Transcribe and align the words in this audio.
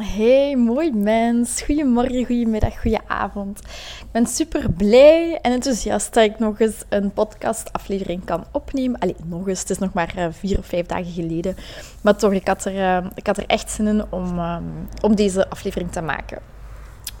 Hey, 0.00 0.56
mooi 0.56 0.92
mens. 0.92 1.62
Goedemorgen, 1.62 2.24
goedemiddag, 2.24 2.80
goedenavond. 2.80 3.58
Ik 4.00 4.10
ben 4.12 4.26
super 4.26 4.70
blij 4.70 5.38
en 5.42 5.52
enthousiast 5.52 6.14
dat 6.14 6.24
ik 6.24 6.38
nog 6.38 6.60
eens 6.60 6.84
een 6.88 7.12
podcastaflevering 7.12 8.24
kan 8.24 8.44
opnemen. 8.52 9.00
Allee, 9.00 9.16
nog 9.24 9.48
eens. 9.48 9.60
Het 9.60 9.70
is 9.70 9.78
nog 9.78 9.92
maar 9.92 10.12
eh, 10.16 10.26
vier 10.30 10.58
of 10.58 10.66
vijf 10.66 10.86
dagen 10.86 11.12
geleden. 11.12 11.56
Maar 12.00 12.16
toch, 12.16 12.32
ik 12.32 12.46
had 12.46 12.64
er, 12.64 12.74
uh, 12.74 13.06
ik 13.14 13.26
had 13.26 13.36
er 13.36 13.46
echt 13.46 13.70
zin 13.70 13.86
in 13.86 14.04
om, 14.10 14.38
um, 14.38 14.88
om 15.00 15.14
deze 15.14 15.50
aflevering 15.50 15.92
te 15.92 16.02
maken. 16.02 16.38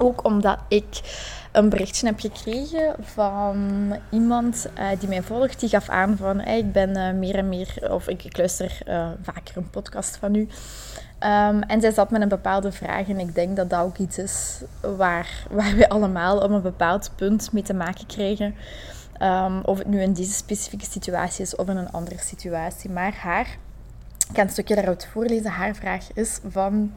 Ook 0.02 0.24
omdat 0.24 0.58
ik 0.68 1.00
een 1.52 1.68
berichtje 1.68 2.06
heb 2.06 2.20
gekregen 2.20 2.94
van 3.00 3.96
iemand 4.10 4.66
uh, 4.78 4.86
die 4.98 5.08
mij 5.08 5.22
volgt. 5.22 5.60
Die 5.60 5.68
gaf 5.68 5.88
aan 5.88 6.16
van, 6.16 6.40
ik 6.40 6.72
ben 6.72 7.18
meer 7.18 7.34
en 7.34 7.48
meer, 7.48 7.88
of 7.90 8.08
ik, 8.08 8.36
luister 8.36 8.78
vaker 9.22 9.56
een 9.56 9.70
podcast 9.70 10.16
van 10.16 10.34
u. 10.34 10.48
Um, 11.24 11.62
en 11.62 11.80
zij 11.80 11.90
zat 11.90 12.10
met 12.10 12.22
een 12.22 12.28
bepaalde 12.28 12.72
vraag 12.72 13.08
en 13.08 13.18
ik 13.18 13.34
denk 13.34 13.56
dat 13.56 13.70
dat 13.70 13.80
ook 13.80 13.98
iets 13.98 14.18
is 14.18 14.60
waar, 14.96 15.28
waar 15.50 15.76
we 15.76 15.88
allemaal 15.88 16.38
op 16.38 16.50
een 16.50 16.62
bepaald 16.62 17.10
punt 17.16 17.52
mee 17.52 17.62
te 17.62 17.74
maken 17.74 18.06
krijgen. 18.06 18.54
Um, 19.22 19.60
of 19.60 19.78
het 19.78 19.86
nu 19.86 20.00
in 20.00 20.12
deze 20.12 20.32
specifieke 20.32 20.84
situatie 20.84 21.44
is 21.44 21.56
of 21.56 21.68
in 21.68 21.76
een 21.76 21.92
andere 21.92 22.18
situatie. 22.18 22.90
Maar 22.90 23.14
haar, 23.14 23.46
ik 24.28 24.36
ga 24.36 24.42
een 24.42 24.50
stukje 24.50 24.74
daaruit 24.74 25.08
voorlezen, 25.12 25.50
haar 25.50 25.74
vraag 25.74 26.12
is 26.14 26.38
van... 26.48 26.92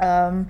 Um, 0.00 0.46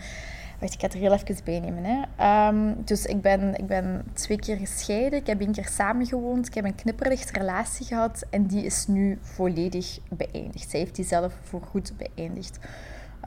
wacht, 0.59 0.73
ik 0.73 0.81
ga 0.81 0.87
het 0.87 0.95
er 0.95 1.01
heel 1.01 1.13
even 1.13 1.45
bij 1.45 1.61
nemen. 1.61 1.85
Hè. 1.85 2.75
dus 2.85 3.05
ik 3.05 3.21
ben, 3.21 3.55
ik 3.59 3.67
ben 3.67 4.05
twee 4.13 4.39
keer 4.39 4.57
gescheiden, 4.57 5.19
ik 5.19 5.27
heb 5.27 5.41
één 5.41 5.53
keer 5.53 5.69
samengewoond, 5.69 6.47
ik 6.47 6.55
heb 6.55 6.65
een 6.65 6.75
knipperlicht 6.75 7.37
relatie 7.37 7.87
gehad 7.87 8.25
en 8.31 8.47
die 8.47 8.65
is 8.65 8.87
nu 8.87 9.19
volledig 9.21 9.99
beëindigd. 10.09 10.71
Zij 10.71 10.81
heeft 10.81 10.97
die 10.97 11.05
zelf 11.05 11.35
voorgoed 11.43 11.93
beëindigd. 11.97 12.59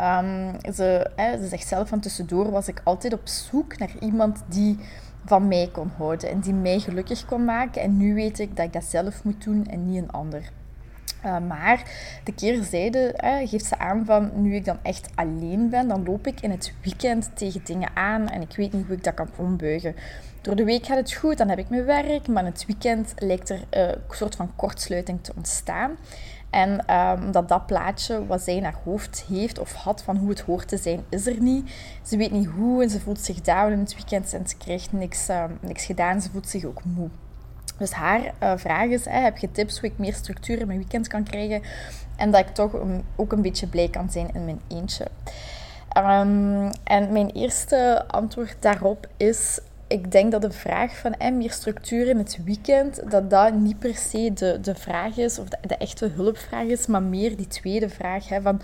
Um, 0.02 0.74
ze, 0.74 1.12
ze 1.18 1.48
zegt 1.50 1.68
zelf 1.68 1.88
van 1.88 2.00
tussendoor 2.00 2.52
was 2.52 2.68
ik 2.68 2.82
altijd 2.84 3.14
op 3.14 3.28
zoek 3.28 3.78
naar 3.78 3.92
iemand 4.00 4.44
die 4.48 4.78
van 5.26 5.48
mij 5.48 5.70
kon 5.72 5.92
houden 5.98 6.30
en 6.30 6.40
die 6.40 6.54
mij 6.54 6.80
gelukkig 6.80 7.26
kon 7.26 7.46
maken. 7.46 7.82
En 7.82 7.98
nu 7.98 8.14
weet 8.14 8.40
ik 8.40 8.56
dat 8.56 8.66
ik 8.66 8.74
dat 8.74 8.84
zelf 8.84 9.24
moet 9.24 9.44
doen 9.44 9.66
en 9.66 9.86
niet 9.86 10.04
een 10.04 10.12
ander. 10.12 10.52
Uh, 11.26 11.38
maar 11.48 11.84
de 12.24 12.34
keerzijde 12.34 13.14
hè, 13.16 13.48
geeft 13.48 13.66
ze 13.66 13.78
aan 13.78 14.06
van 14.06 14.32
nu 14.34 14.56
ik 14.56 14.66
dan 14.66 14.78
echt 14.82 15.10
alleen 15.16 15.70
ben, 15.70 15.88
dan 15.88 16.04
loop 16.04 16.28
ik 16.28 16.42
in 16.42 16.52
het 16.52 16.74
weekend 16.82 17.30
tegen 17.34 17.62
dingen 17.64 17.90
aan 17.94 18.30
en 18.30 18.42
ik 18.42 18.56
weet 18.56 18.74
niet 18.74 18.86
hoe 18.86 18.96
ik 18.96 19.04
dat 19.04 19.14
kan 19.14 19.30
ombuigen. 19.36 19.96
Door 20.42 20.56
de 20.56 20.64
week 20.64 20.86
gaat 20.86 20.98
het 20.98 21.14
goed, 21.14 21.38
dan 21.38 21.50
heb 21.50 21.58
ik 21.58 21.70
mijn 21.70 21.86
werk, 21.86 22.28
maar 22.28 22.46
in 22.46 22.52
het 22.52 22.66
weekend 22.66 23.14
lijkt 23.18 23.50
er 23.50 23.60
uh, 23.74 23.88
een 23.88 23.98
soort 24.10 24.36
van 24.36 24.56
kortsluiting 24.56 25.24
te 25.24 25.34
ontstaan. 25.36 25.98
En 26.50 26.96
um, 26.96 27.32
dat 27.32 27.66
plaatje 27.66 28.26
wat 28.26 28.42
zij 28.42 28.56
in 28.56 28.64
haar 28.64 28.80
hoofd 28.84 29.26
heeft 29.28 29.60
of 29.60 29.74
had 29.74 30.04
van 30.04 30.18
hoe 30.18 30.30
het 30.30 30.40
hoort 30.40 30.68
te 30.68 30.78
zijn, 30.78 31.04
is 31.10 31.28
er 31.28 31.42
niet. 31.42 31.72
Ze 32.04 32.18
weet 32.18 32.32
niet 32.32 32.48
hoe 32.48 32.84
en 32.84 32.90
ze 32.90 33.00
voelt 33.00 33.20
zich 33.20 33.42
down 33.42 33.72
in 33.72 33.80
het 33.80 33.96
weekend 33.96 34.34
en 34.34 34.48
ze 34.48 34.58
krijgt 34.58 34.92
niks, 34.92 35.30
um, 35.30 35.58
niks 35.62 35.86
gedaan. 35.86 36.22
Ze 36.22 36.30
voelt 36.30 36.50
zich 36.50 36.66
ook 36.66 36.84
moe. 36.84 37.10
Dus 37.82 37.92
haar 37.92 38.34
uh, 38.44 38.54
vraag 38.56 38.88
is, 38.88 39.06
hè, 39.06 39.20
heb 39.20 39.38
je 39.38 39.52
tips 39.52 39.80
hoe 39.80 39.90
ik 39.90 39.98
meer 39.98 40.14
structuur 40.14 40.60
in 40.60 40.68
mijn 40.68 40.80
weekend 40.80 41.08
kan 41.08 41.24
krijgen 41.24 41.62
en 42.16 42.32
dat 42.32 42.40
ik 42.40 42.54
toch 42.54 42.76
ook 43.16 43.32
een 43.32 43.42
beetje 43.42 43.68
blij 43.68 43.90
kan 43.90 44.12
zijn 44.12 44.30
in 44.34 44.46
mijn 44.46 44.62
eentje. 44.68 45.08
Um, 45.98 46.70
en 46.84 47.12
mijn 47.12 47.30
eerste 47.30 48.04
antwoord 48.08 48.56
daarop 48.60 49.08
is 49.18 49.60
ik 49.88 50.12
denk 50.12 50.32
dat 50.32 50.42
de 50.42 50.52
vraag 50.52 50.98
van 50.98 51.14
eh, 51.14 51.32
meer 51.32 51.52
structuur 51.52 52.08
in 52.08 52.18
het 52.18 52.40
weekend, 52.46 53.12
dat 53.12 53.30
dat 53.30 53.54
niet 53.54 53.80
per 53.80 53.96
se 53.96 54.32
de, 54.34 54.60
de 54.62 54.76
vraag 54.76 55.18
is, 55.18 55.40
of 55.40 55.50
de, 55.50 55.58
de 55.68 55.78
echte 55.78 56.08
hulpvraag 56.08 56.66
is, 56.66 56.88
maar 56.88 57.04
meer 57.04 57.38
die 57.38 57.48
tweede 57.48 57.90
vraag 57.90 58.28
hè, 58.28 58.42
van 58.42 58.62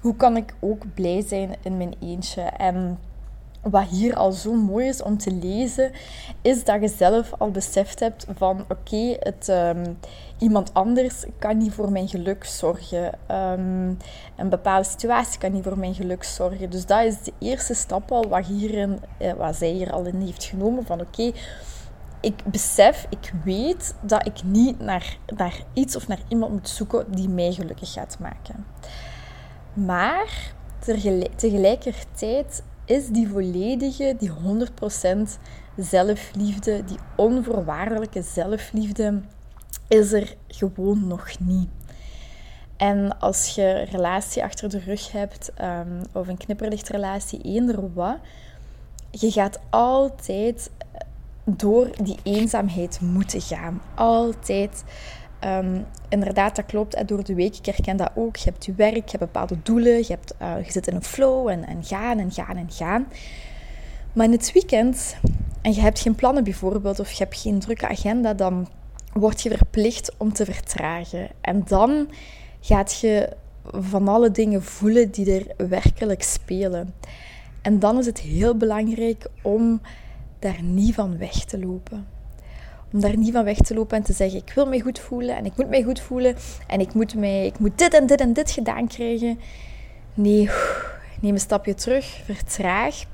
hoe 0.00 0.16
kan 0.16 0.36
ik 0.36 0.54
ook 0.60 0.94
blij 0.94 1.24
zijn 1.26 1.54
in 1.62 1.76
mijn 1.76 1.94
eentje? 2.00 2.42
En 2.42 2.98
wat 3.62 3.88
hier 3.88 4.14
al 4.16 4.32
zo 4.32 4.52
mooi 4.52 4.88
is 4.88 5.02
om 5.02 5.18
te 5.18 5.30
lezen, 5.30 5.92
is 6.40 6.64
dat 6.64 6.80
je 6.80 6.88
zelf 6.88 7.32
al 7.38 7.50
beseft 7.50 8.00
hebt 8.00 8.26
van 8.36 8.64
oké, 8.68 9.16
um, 9.48 9.98
iemand 10.38 10.74
anders 10.74 11.24
kan 11.38 11.58
niet 11.58 11.72
voor 11.72 11.92
mijn 11.92 12.08
geluk 12.08 12.44
zorgen. 12.44 13.04
Um, 13.30 13.96
een 14.36 14.48
bepaalde 14.48 14.88
situatie 14.88 15.38
kan 15.38 15.52
niet 15.52 15.64
voor 15.64 15.78
mijn 15.78 15.94
geluk 15.94 16.24
zorgen. 16.24 16.70
Dus 16.70 16.86
dat 16.86 17.04
is 17.04 17.22
de 17.22 17.32
eerste 17.38 17.74
stap 17.74 18.12
al 18.12 18.28
wat, 18.28 18.46
eh, 19.18 19.32
wat 19.32 19.56
zij 19.56 19.70
hier 19.70 19.92
al 19.92 20.04
in 20.04 20.20
heeft 20.20 20.44
genomen 20.44 20.86
van 20.86 21.00
oké, 21.00 21.32
ik 22.20 22.44
besef, 22.44 23.06
ik 23.08 23.32
weet 23.44 23.94
dat 24.00 24.26
ik 24.26 24.42
niet 24.44 24.80
naar, 24.80 25.16
naar 25.36 25.62
iets 25.72 25.96
of 25.96 26.08
naar 26.08 26.20
iemand 26.28 26.52
moet 26.52 26.68
zoeken 26.68 27.04
die 27.08 27.28
mij 27.28 27.52
gelukkig 27.52 27.92
gaat 27.92 28.16
maken. 28.18 28.66
Maar 29.72 30.52
tegelijkertijd 31.36 32.62
is 32.84 33.08
die 33.08 33.28
volledige, 33.28 34.16
die 34.18 34.30
100% 34.30 35.38
zelfliefde, 35.76 36.84
die 36.84 36.98
onvoorwaardelijke 37.16 38.22
zelfliefde, 38.22 39.20
is 39.88 40.12
er 40.12 40.34
gewoon 40.48 41.06
nog 41.06 41.38
niet. 41.38 41.68
En 42.76 43.18
als 43.18 43.54
je 43.54 43.62
een 43.62 43.84
relatie 43.84 44.42
achter 44.42 44.68
de 44.68 44.78
rug 44.78 45.12
hebt, 45.12 45.52
um, 45.60 46.00
of 46.12 46.28
een 46.28 46.36
knipperlichtrelatie, 46.36 47.42
eender 47.42 47.92
wat, 47.92 48.16
je 49.10 49.30
gaat 49.30 49.60
altijd 49.70 50.70
door 51.44 51.90
die 52.02 52.18
eenzaamheid 52.22 53.00
moeten 53.00 53.40
gaan. 53.40 53.82
Altijd. 53.94 54.84
Um, 55.44 55.86
inderdaad, 56.08 56.56
dat 56.56 56.66
klopt. 56.66 57.08
Door 57.08 57.24
de 57.24 57.34
week, 57.34 57.56
ik 57.56 57.66
herken 57.66 57.96
dat 57.96 58.10
ook. 58.14 58.36
Je 58.36 58.50
hebt 58.50 58.64
je 58.64 58.72
werk, 58.74 58.94
je 58.94 59.18
hebt 59.18 59.18
bepaalde 59.18 59.56
doelen, 59.62 59.96
je, 59.96 60.06
hebt, 60.08 60.34
uh, 60.42 60.64
je 60.64 60.72
zit 60.72 60.86
in 60.86 60.94
een 60.94 61.04
flow 61.04 61.48
en, 61.48 61.66
en 61.66 61.84
gaan 61.84 62.18
en 62.18 62.32
gaan 62.32 62.56
en 62.56 62.70
gaan. 62.70 63.06
Maar 64.12 64.26
in 64.26 64.32
het 64.32 64.52
weekend, 64.52 65.16
en 65.62 65.74
je 65.74 65.80
hebt 65.80 66.00
geen 66.00 66.14
plannen 66.14 66.44
bijvoorbeeld, 66.44 67.00
of 67.00 67.10
je 67.12 67.22
hebt 67.22 67.40
geen 67.40 67.58
drukke 67.58 67.88
agenda, 67.88 68.34
dan 68.34 68.68
word 69.12 69.42
je 69.42 69.56
verplicht 69.56 70.12
om 70.16 70.32
te 70.32 70.44
vertragen. 70.44 71.28
En 71.40 71.62
dan 71.66 72.08
gaat 72.60 73.00
je 73.00 73.36
van 73.62 74.08
alle 74.08 74.30
dingen 74.30 74.62
voelen 74.62 75.10
die 75.10 75.54
er 75.56 75.68
werkelijk 75.68 76.22
spelen. 76.22 76.94
En 77.62 77.78
dan 77.78 77.98
is 77.98 78.06
het 78.06 78.20
heel 78.20 78.56
belangrijk 78.56 79.26
om 79.42 79.80
daar 80.38 80.62
niet 80.62 80.94
van 80.94 81.18
weg 81.18 81.44
te 81.44 81.58
lopen. 81.58 82.06
Om 82.92 83.00
daar 83.00 83.16
niet 83.16 83.32
van 83.32 83.44
weg 83.44 83.56
te 83.56 83.74
lopen 83.74 83.96
en 83.96 84.02
te 84.02 84.12
zeggen: 84.12 84.38
Ik 84.38 84.52
wil 84.54 84.66
mij 84.66 84.80
goed 84.80 84.98
voelen 84.98 85.36
en 85.36 85.44
ik 85.44 85.56
moet 85.56 85.68
mij 85.68 85.82
goed 85.82 86.00
voelen 86.00 86.36
en 86.66 86.80
ik 86.80 86.94
moet, 86.94 87.14
mij, 87.14 87.46
ik 87.46 87.58
moet 87.58 87.78
dit 87.78 87.94
en 87.94 88.06
dit 88.06 88.20
en 88.20 88.32
dit 88.32 88.50
gedaan 88.50 88.86
krijgen. 88.86 89.38
Nee, 90.14 90.50
neem 91.20 91.34
een 91.34 91.40
stapje 91.40 91.74
terug, 91.74 92.20
vertraag 92.24 93.04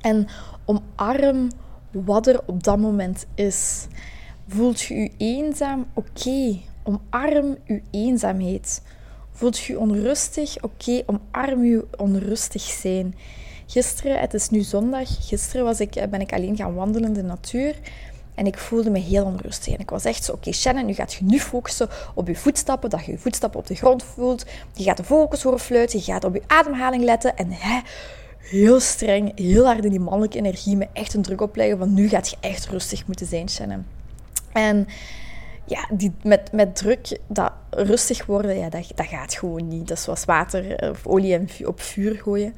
en 0.00 0.26
omarm 0.64 1.50
wat 1.90 2.26
er 2.26 2.40
op 2.46 2.62
dat 2.62 2.78
moment 2.78 3.26
is. 3.34 3.86
Voelt 4.48 4.80
je 4.80 4.94
je 4.94 5.10
eenzaam? 5.16 5.86
Oké, 5.94 6.58
omarm 6.82 7.56
je 7.64 7.82
eenzaamheid. 7.90 8.82
Voelt 9.30 9.58
je 9.58 9.78
onrustig? 9.78 10.62
Oké, 10.62 11.02
omarm 11.06 11.64
je 11.64 11.86
onrustig 11.96 12.62
zijn. 12.62 13.14
Gisteren, 13.66 14.20
het 14.20 14.34
is 14.34 14.48
nu 14.48 14.60
zondag, 14.60 15.26
gisteren 15.28 15.64
was 15.64 15.80
ik, 15.80 16.06
ben 16.10 16.20
ik 16.20 16.32
alleen 16.32 16.56
gaan 16.56 16.74
wandelen 16.74 17.08
in 17.08 17.14
de 17.14 17.22
natuur. 17.22 17.74
En 18.34 18.46
ik 18.46 18.58
voelde 18.58 18.90
me 18.90 18.98
heel 18.98 19.24
onrustig. 19.24 19.74
En 19.74 19.80
ik 19.80 19.90
was 19.90 20.04
echt 20.04 20.24
zo, 20.24 20.32
oké 20.32 20.52
Shannon, 20.52 20.86
nu 20.86 20.94
gaat 20.94 21.12
je 21.12 21.24
nu 21.24 21.38
focussen 21.38 21.88
op 22.14 22.26
je 22.26 22.36
voetstappen, 22.36 22.90
dat 22.90 23.04
je 23.04 23.12
je 23.12 23.18
voetstappen 23.18 23.60
op 23.60 23.66
de 23.66 23.74
grond 23.74 24.02
voelt. 24.02 24.44
Je 24.74 24.84
gaat 24.84 24.96
de 24.96 25.04
focus 25.04 25.42
horen 25.42 25.60
fluiten, 25.60 25.98
je 25.98 26.04
gaat 26.04 26.24
op 26.24 26.34
je 26.34 26.42
ademhaling 26.46 27.04
letten. 27.04 27.36
En 27.36 27.50
hè, 27.50 27.80
heel 28.38 28.80
streng, 28.80 29.38
heel 29.38 29.64
hard 29.64 29.84
in 29.84 29.90
die 29.90 30.00
mannelijke 30.00 30.38
energie 30.38 30.76
me 30.76 30.88
echt 30.92 31.14
een 31.14 31.22
druk 31.22 31.40
opleggen 31.40 31.78
van 31.78 31.94
nu 31.94 32.08
gaat 32.08 32.30
je 32.30 32.36
echt 32.40 32.66
rustig 32.66 33.06
moeten 33.06 33.26
zijn, 33.26 33.48
Shannon. 33.48 33.84
En 34.52 34.88
ja, 35.64 35.88
die, 35.92 36.12
met, 36.22 36.52
met 36.52 36.76
druk, 36.76 37.18
dat 37.26 37.52
rustig 37.70 38.26
worden, 38.26 38.58
ja, 38.58 38.68
dat, 38.68 38.92
dat 38.94 39.06
gaat 39.06 39.34
gewoon 39.34 39.68
niet. 39.68 39.88
Dat 39.88 39.96
is 39.96 40.02
zoals 40.02 40.24
water 40.24 40.76
eh, 40.76 40.90
of 40.90 41.06
olie 41.06 41.66
op 41.66 41.80
vuur 41.80 42.14
gooien. 42.14 42.54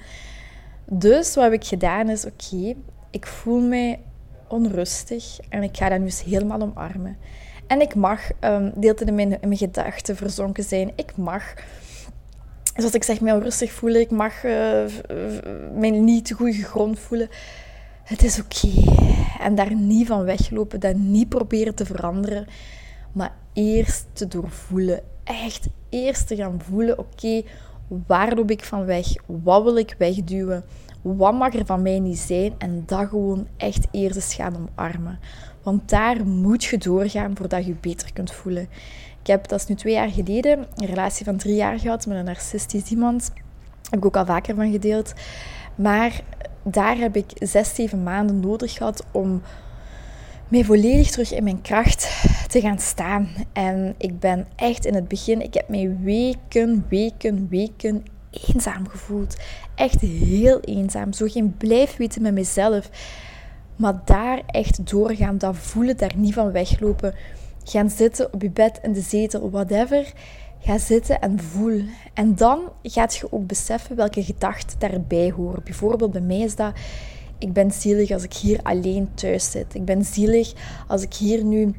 Dus 0.85 1.35
wat 1.35 1.45
heb 1.45 1.53
ik 1.53 1.65
gedaan 1.65 2.09
is, 2.09 2.25
oké, 2.25 2.75
ik 3.11 3.27
voel 3.27 3.61
mij 3.61 4.01
onrustig 4.49 5.39
en 5.49 5.63
ik 5.63 5.77
ga 5.77 5.89
dat 5.89 5.99
nu 5.99 6.05
eens 6.05 6.23
helemaal 6.23 6.61
omarmen. 6.61 7.17
En 7.67 7.81
ik 7.81 7.95
mag 7.95 8.21
um, 8.41 8.73
deeltijd 8.75 9.09
in 9.09 9.15
mijn, 9.15 9.29
mijn 9.29 9.57
gedachten 9.57 10.17
verzonken 10.17 10.65
zijn. 10.65 10.93
Ik 10.95 11.17
mag, 11.17 11.55
zoals 12.77 12.95
ik 12.95 13.05
zeg, 13.05 13.21
mij 13.21 13.33
onrustig 13.33 13.73
voelen. 13.73 14.01
Ik 14.01 14.11
mag 14.11 14.45
uh, 14.45 14.85
mij 15.75 15.91
niet 15.91 16.25
te 16.25 16.35
goede 16.35 16.63
grond 16.63 16.99
voelen. 16.99 17.29
Het 18.03 18.23
is 18.23 18.41
oké. 18.41 18.73
En 19.41 19.55
daar 19.55 19.75
niet 19.75 20.07
van 20.07 20.25
weglopen, 20.25 20.81
dat 20.81 20.97
niet 20.97 21.29
proberen 21.29 21.75
te 21.75 21.87
veranderen. 21.87 22.47
Maar 23.13 23.33
eerst 23.53 24.07
te 24.13 24.29
doorvoelen 24.29 25.03
echt 25.25 25.67
eerst 25.89 26.27
te 26.27 26.37
gaan 26.37 26.61
voelen: 26.69 26.99
oké, 26.99 27.43
waar 28.07 28.35
loop 28.35 28.51
ik 28.51 28.65
van 28.65 28.85
weg? 28.85 29.07
Wat 29.27 29.63
wil 29.63 29.77
ik 29.77 29.95
wegduwen? 29.99 30.65
Wat 31.05 31.35
mag 31.35 31.55
er 31.55 31.67
van 31.67 31.83
mij 31.83 31.99
niet 31.99 32.19
zijn? 32.19 32.55
En 32.59 32.83
dat 32.87 33.09
gewoon 33.09 33.47
echt 33.57 33.87
eerst 33.91 34.17
eens 34.17 34.35
gaan 34.35 34.57
omarmen. 34.57 35.19
Want 35.63 35.89
daar 35.89 36.27
moet 36.27 36.65
je 36.65 36.79
doorgaan 36.79 37.37
voordat 37.37 37.67
je 37.67 37.75
beter 37.81 38.13
kunt 38.13 38.33
voelen. 38.33 38.69
Ik 39.21 39.27
heb, 39.27 39.49
dat 39.49 39.61
is 39.61 39.67
nu 39.67 39.75
twee 39.75 39.93
jaar 39.93 40.11
geleden, 40.11 40.67
een 40.75 40.87
relatie 40.87 41.25
van 41.25 41.37
drie 41.37 41.55
jaar 41.55 41.79
gehad 41.79 42.07
met 42.07 42.17
een 42.17 42.25
narcistisch 42.25 42.91
iemand. 42.91 43.33
Heb 43.91 43.99
ik 43.99 44.05
ook 44.05 44.17
al 44.17 44.27
vaker 44.27 44.55
van 44.55 44.71
gedeeld. 44.71 45.13
Maar 45.75 46.21
daar 46.63 46.97
heb 46.97 47.17
ik 47.17 47.31
zes, 47.35 47.75
zeven 47.75 48.03
maanden 48.03 48.41
nodig 48.41 48.73
gehad 48.73 49.05
om 49.13 49.43
mij 50.49 50.65
volledig 50.65 51.11
terug 51.11 51.33
in 51.33 51.45
mijn 51.45 51.61
kracht 51.61 52.25
te 52.49 52.61
gaan 52.61 52.79
staan. 52.79 53.29
En 53.53 53.95
ik 53.99 54.21
ben 54.21 54.47
echt 54.57 54.85
in 54.87 54.95
het 54.95 55.09
begin, 55.09 55.43
ik 55.43 55.55
heb 55.55 55.69
mij 55.69 55.97
weken, 56.01 56.87
weken, 56.89 57.49
weken 57.49 58.05
eenzaam 58.49 58.89
gevoeld. 58.89 59.37
Echt 59.75 60.01
heel 60.01 60.61
eenzaam. 60.61 61.13
Zo 61.13 61.27
geen 61.27 61.57
blijf 61.57 61.97
weten 61.97 62.23
met 62.23 62.33
mezelf. 62.33 62.91
Maar 63.77 64.01
daar 64.05 64.43
echt 64.47 64.91
doorgaan, 64.91 65.39
dat 65.39 65.57
voelen, 65.57 65.97
daar 65.97 66.13
niet 66.17 66.35
van 66.35 66.53
weglopen. 66.53 67.15
Gaan 67.65 67.91
zitten 67.91 68.33
op 68.33 68.43
je 68.43 68.51
bed, 68.51 68.79
in 68.83 68.93
de 68.93 69.01
zetel, 69.01 69.51
whatever. 69.51 70.13
Ga 70.61 70.79
zitten 70.79 71.21
en 71.21 71.41
voel. 71.41 71.83
En 72.15 72.35
dan 72.35 72.61
gaat 72.83 73.17
je 73.17 73.33
ook 73.33 73.47
beseffen 73.47 73.97
welke 73.97 74.25
gedachten 74.25 74.79
daarbij 74.79 75.31
horen. 75.31 75.65
Bijvoorbeeld 75.65 76.13
bij 76.13 76.21
mij 76.21 76.41
is 76.41 76.57
dat... 76.57 76.73
Ik 77.39 77.53
ben 77.53 77.71
zielig 77.71 78.11
als 78.11 78.23
ik 78.23 78.35
hier 78.35 78.61
alleen 78.63 79.09
thuis 79.15 79.51
zit. 79.51 79.75
Ik 79.75 79.85
ben 79.85 80.05
zielig 80.05 80.53
als 80.87 81.03
ik 81.03 81.15
hier 81.15 81.45
nu 81.45 81.75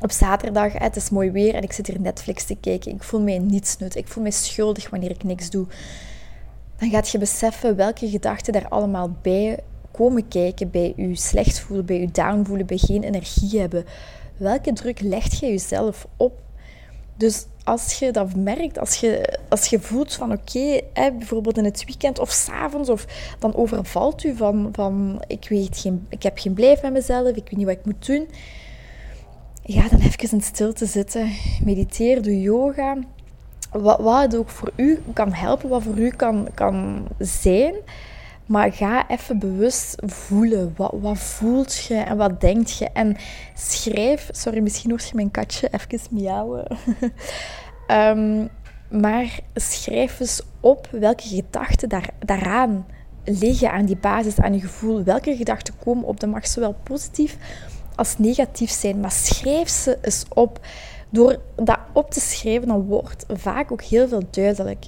op 0.00 0.10
zaterdag, 0.10 0.72
het 0.72 0.96
is 0.96 1.10
mooi 1.10 1.30
weer 1.30 1.54
en 1.54 1.62
ik 1.62 1.72
zit 1.72 1.86
hier 1.86 2.00
Netflix 2.00 2.44
te 2.44 2.56
kijken. 2.60 2.92
Ik 2.92 3.02
voel 3.02 3.20
mij 3.20 3.38
niets 3.38 3.78
nut. 3.78 3.96
Ik 3.96 4.08
voel 4.08 4.22
mij 4.22 4.32
schuldig 4.32 4.90
wanneer 4.90 5.10
ik 5.10 5.24
niks 5.24 5.50
doe. 5.50 5.66
Dan 6.76 6.90
gaat 6.90 7.08
je 7.08 7.18
beseffen 7.18 7.76
welke 7.76 8.08
gedachten 8.08 8.52
daar 8.52 8.68
allemaal 8.68 9.16
bij 9.22 9.58
komen 9.90 10.28
kijken. 10.28 10.70
Bij 10.70 10.92
je 10.96 11.16
slecht 11.16 11.60
voelen, 11.60 11.86
bij 11.86 12.00
je 12.00 12.10
down 12.10 12.44
voelen, 12.44 12.66
bij 12.66 12.78
geen 12.78 13.02
energie 13.02 13.60
hebben. 13.60 13.84
Welke 14.36 14.72
druk 14.72 15.00
legt 15.00 15.38
je 15.38 15.46
jezelf 15.46 16.06
op? 16.16 16.42
Dus 17.16 17.46
als 17.64 17.98
je 17.98 18.10
dat 18.10 18.34
merkt, 18.36 18.78
als 18.78 18.96
je, 18.96 19.38
als 19.48 19.66
je 19.66 19.80
voelt 19.80 20.14
van 20.14 20.32
oké, 20.32 20.80
bijvoorbeeld 20.92 21.58
in 21.58 21.64
het 21.64 21.84
weekend 21.84 22.18
of 22.18 22.30
s'avonds, 22.30 22.88
of 22.88 23.06
dan 23.38 23.54
overvalt 23.54 24.24
u 24.24 24.36
van, 24.36 24.68
van 24.72 25.22
ik, 25.26 25.48
weet 25.48 25.78
geen, 25.78 26.06
ik 26.08 26.22
heb 26.22 26.38
geen 26.38 26.54
blijf 26.54 26.82
met 26.82 26.92
mezelf, 26.92 27.28
ik 27.28 27.34
weet 27.34 27.56
niet 27.56 27.66
wat 27.66 27.76
ik 27.76 27.84
moet 27.84 28.06
doen 28.06 28.28
Ga 29.66 29.88
dan 29.88 30.00
even 30.00 30.30
in 30.30 30.40
stilte 30.40 30.86
zitten. 30.86 31.30
Mediteer, 31.64 32.22
doe 32.22 32.40
yoga. 32.40 32.96
Wat, 33.70 34.00
wat 34.00 34.20
het 34.22 34.36
ook 34.36 34.48
voor 34.48 34.70
u 34.76 35.02
kan 35.12 35.32
helpen, 35.32 35.68
wat 35.68 35.82
voor 35.82 35.98
u 35.98 36.10
kan, 36.10 36.48
kan 36.54 37.06
zijn. 37.18 37.74
Maar 38.46 38.72
ga 38.72 39.08
even 39.08 39.38
bewust 39.38 40.02
voelen. 40.02 40.72
Wat, 40.76 40.94
wat 41.00 41.18
voelt 41.18 41.74
je 41.74 41.94
en 41.94 42.16
wat 42.16 42.40
denkt 42.40 42.78
je? 42.78 42.90
En 42.90 43.16
schrijf... 43.54 44.28
Sorry, 44.32 44.60
misschien 44.60 44.90
hoort 44.90 45.08
je 45.08 45.14
mijn 45.14 45.30
katje 45.30 45.68
even 45.70 46.00
miauwen. 46.10 46.66
um, 47.88 48.48
maar 49.02 49.38
schrijf 49.54 50.20
eens 50.20 50.42
op 50.60 50.88
welke 50.90 51.28
gedachten 51.28 51.88
daar, 51.88 52.08
daaraan 52.18 52.86
liggen, 53.24 53.72
aan 53.72 53.84
die 53.84 53.96
basis, 53.96 54.40
aan 54.40 54.54
je 54.54 54.60
gevoel. 54.60 55.02
Welke 55.02 55.36
gedachten 55.36 55.74
komen 55.84 56.04
op. 56.04 56.20
Dat 56.20 56.30
mag 56.30 56.46
zowel 56.46 56.76
positief 56.82 57.36
als 57.94 58.18
negatief 58.18 58.70
zijn, 58.70 59.00
maar 59.00 59.12
schrijf 59.12 59.68
ze 59.68 59.98
eens 60.02 60.24
op. 60.34 60.60
Door 61.10 61.40
dat 61.56 61.78
op 61.92 62.10
te 62.10 62.20
schrijven, 62.20 62.68
dan 62.68 62.82
wordt 62.82 63.26
vaak 63.28 63.72
ook 63.72 63.82
heel 63.82 64.08
veel 64.08 64.22
duidelijk. 64.30 64.86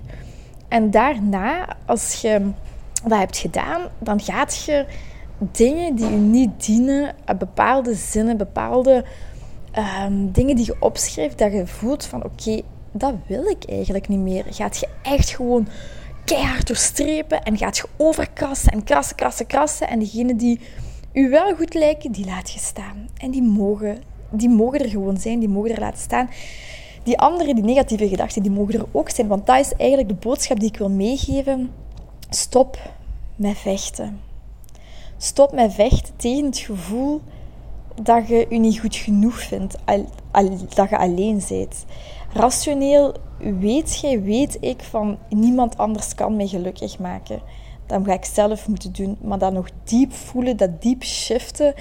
En 0.69 0.91
daarna, 0.91 1.77
als 1.87 2.21
je 2.21 2.51
dat 3.05 3.19
hebt 3.19 3.37
gedaan, 3.37 3.83
dan 3.99 4.21
gaat 4.21 4.65
je 4.65 4.87
dingen 5.39 5.95
die 5.95 6.11
je 6.11 6.17
niet 6.17 6.67
dienen, 6.67 7.15
eh, 7.25 7.37
bepaalde 7.37 7.95
zinnen, 7.95 8.37
bepaalde 8.37 9.05
ehm, 9.73 10.31
dingen 10.33 10.57
die 10.57 10.65
je 10.65 10.77
opschrijft, 10.81 11.39
dat 11.39 11.53
je 11.53 11.67
voelt 11.67 12.05
van 12.05 12.25
oké, 12.25 12.63
dat 12.93 13.15
wil 13.27 13.45
ik 13.45 13.65
eigenlijk 13.69 14.09
niet 14.09 14.19
meer. 14.19 14.45
Gaat 14.51 14.79
je 14.79 14.89
echt 15.03 15.31
gewoon 15.31 15.69
keihard 16.25 16.67
doorstrepen 16.67 17.43
en 17.43 17.57
gaat 17.59 17.77
je 17.77 17.85
overkrassen 17.97 18.73
en 18.73 18.85
krassen, 18.85 19.17
krassen, 19.17 19.47
krassen. 19.47 19.89
En 19.89 19.99
degene 19.99 20.37
die 20.37 20.61
u 21.17 21.29
wel 21.29 21.55
goed 21.55 21.75
lijken, 21.75 22.13
die 22.13 22.27
laat 22.27 22.51
je 22.51 22.59
staan. 22.59 23.09
En 23.17 23.31
die 23.31 23.43
mogen, 23.43 24.03
die 24.31 24.49
mogen 24.49 24.81
er 24.81 24.89
gewoon 24.89 25.17
zijn, 25.17 25.39
die 25.39 25.49
mogen 25.49 25.71
er 25.71 25.81
laten 25.81 26.01
staan. 26.01 26.31
Die 27.03 27.19
andere, 27.19 27.55
die 27.55 27.65
negatieve 27.65 28.09
gedachten, 28.09 28.43
die 28.43 28.51
mogen 28.51 28.75
er 28.75 28.87
ook 28.93 29.11
zijn. 29.11 29.27
Want 29.27 29.47
dat 29.47 29.59
is 29.59 29.73
eigenlijk 29.73 30.09
de 30.09 30.29
boodschap 30.29 30.61
die 30.61 30.69
ik 30.69 30.79
wil 30.79 30.91
meegeven. 30.91 31.71
Stop 32.31 32.79
met 33.37 33.59
vechten. 33.59 34.21
Stop 35.17 35.53
met 35.53 35.73
vechten 35.73 36.17
tegen 36.17 36.45
het 36.45 36.59
gevoel 36.59 37.21
dat 38.03 38.29
je 38.29 38.47
je 38.51 38.59
niet 38.59 38.81
goed 38.81 38.97
genoeg 38.97 39.41
vindt, 39.41 39.77
dat 40.75 40.89
je 40.89 40.99
alleen 40.99 41.43
bent. 41.49 41.85
Rationeel 42.33 43.15
weet 43.39 44.01
jij, 44.01 44.23
weet 44.23 44.57
ik 44.61 44.83
van 44.83 45.19
niemand 45.29 45.79
anders 45.79 46.15
kan 46.15 46.37
mij 46.37 46.47
gelukkig 46.47 46.99
maken 46.99 47.41
dan 47.87 48.05
ga 48.05 48.13
ik 48.13 48.25
zelf 48.25 48.69
moeten 48.69 48.93
doen. 48.93 49.17
Maar 49.21 49.39
dat 49.39 49.53
nog 49.53 49.69
diep 49.85 50.13
voelen, 50.13 50.57
dat 50.57 50.83
diep 50.83 51.05
shiften 51.05 51.75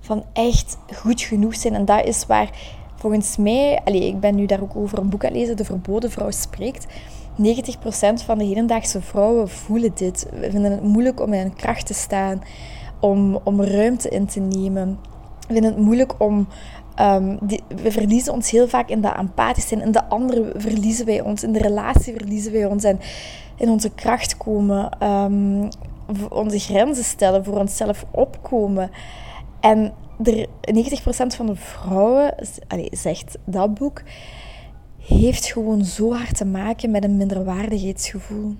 van 0.00 0.24
echt 0.32 0.76
goed 0.94 1.20
genoeg 1.20 1.54
zijn. 1.54 1.74
En 1.74 1.84
dat 1.84 2.04
is 2.04 2.26
waar 2.26 2.50
volgens 2.94 3.36
mij, 3.36 3.80
allez, 3.84 4.04
ik 4.04 4.20
ben 4.20 4.34
nu 4.34 4.46
daar 4.46 4.62
ook 4.62 4.76
over 4.76 4.98
een 4.98 5.08
boek 5.08 5.24
aan 5.24 5.32
lezen, 5.32 5.56
De 5.56 5.64
Verboden 5.64 6.10
Vrouw 6.10 6.30
Spreekt. 6.30 6.86
90% 6.86 8.24
van 8.24 8.38
de 8.38 8.44
hedendaagse 8.44 9.00
vrouwen 9.00 9.48
voelen 9.48 9.90
dit. 9.94 10.26
We 10.40 10.50
vinden 10.50 10.70
het 10.70 10.82
moeilijk 10.82 11.20
om 11.20 11.32
in 11.32 11.40
hun 11.40 11.54
kracht 11.54 11.86
te 11.86 11.94
staan, 11.94 12.42
om, 13.00 13.40
om 13.44 13.62
ruimte 13.62 14.08
in 14.08 14.26
te 14.26 14.40
nemen. 14.40 14.98
We 15.46 15.52
vinden 15.52 15.70
het 15.72 15.80
moeilijk 15.80 16.14
om 16.18 16.48
Die, 17.40 17.62
we 17.82 17.90
verliezen 17.90 18.32
ons 18.32 18.50
heel 18.50 18.68
vaak 18.68 18.88
in 18.88 19.00
dat 19.00 19.16
empathisch 19.16 19.68
zijn. 19.68 19.82
In 19.82 19.92
de 19.92 20.04
andere 20.04 20.52
verliezen 20.56 21.06
wij 21.06 21.20
ons. 21.20 21.42
In 21.42 21.52
de 21.52 21.58
relatie 21.58 22.14
verliezen 22.14 22.52
wij 22.52 22.64
ons. 22.64 22.84
En 22.84 23.00
in 23.56 23.68
onze 23.68 23.90
kracht 23.90 24.36
komen. 24.36 25.02
Um, 25.02 25.68
onze 26.30 26.58
grenzen 26.58 27.04
stellen. 27.04 27.44
Voor 27.44 27.58
onszelf 27.58 28.04
opkomen. 28.10 28.90
En 29.60 29.92
er, 30.22 30.46
90% 30.46 30.46
van 31.26 31.46
de 31.46 31.54
vrouwen, 31.54 32.34
allez, 32.68 32.88
zegt 32.90 33.38
dat 33.44 33.74
boek, 33.74 34.02
heeft 34.98 35.46
gewoon 35.46 35.84
zo 35.84 36.12
hard 36.12 36.36
te 36.36 36.44
maken 36.44 36.90
met 36.90 37.04
een 37.04 37.16
minderwaardigheidsgevoel. 37.16 38.54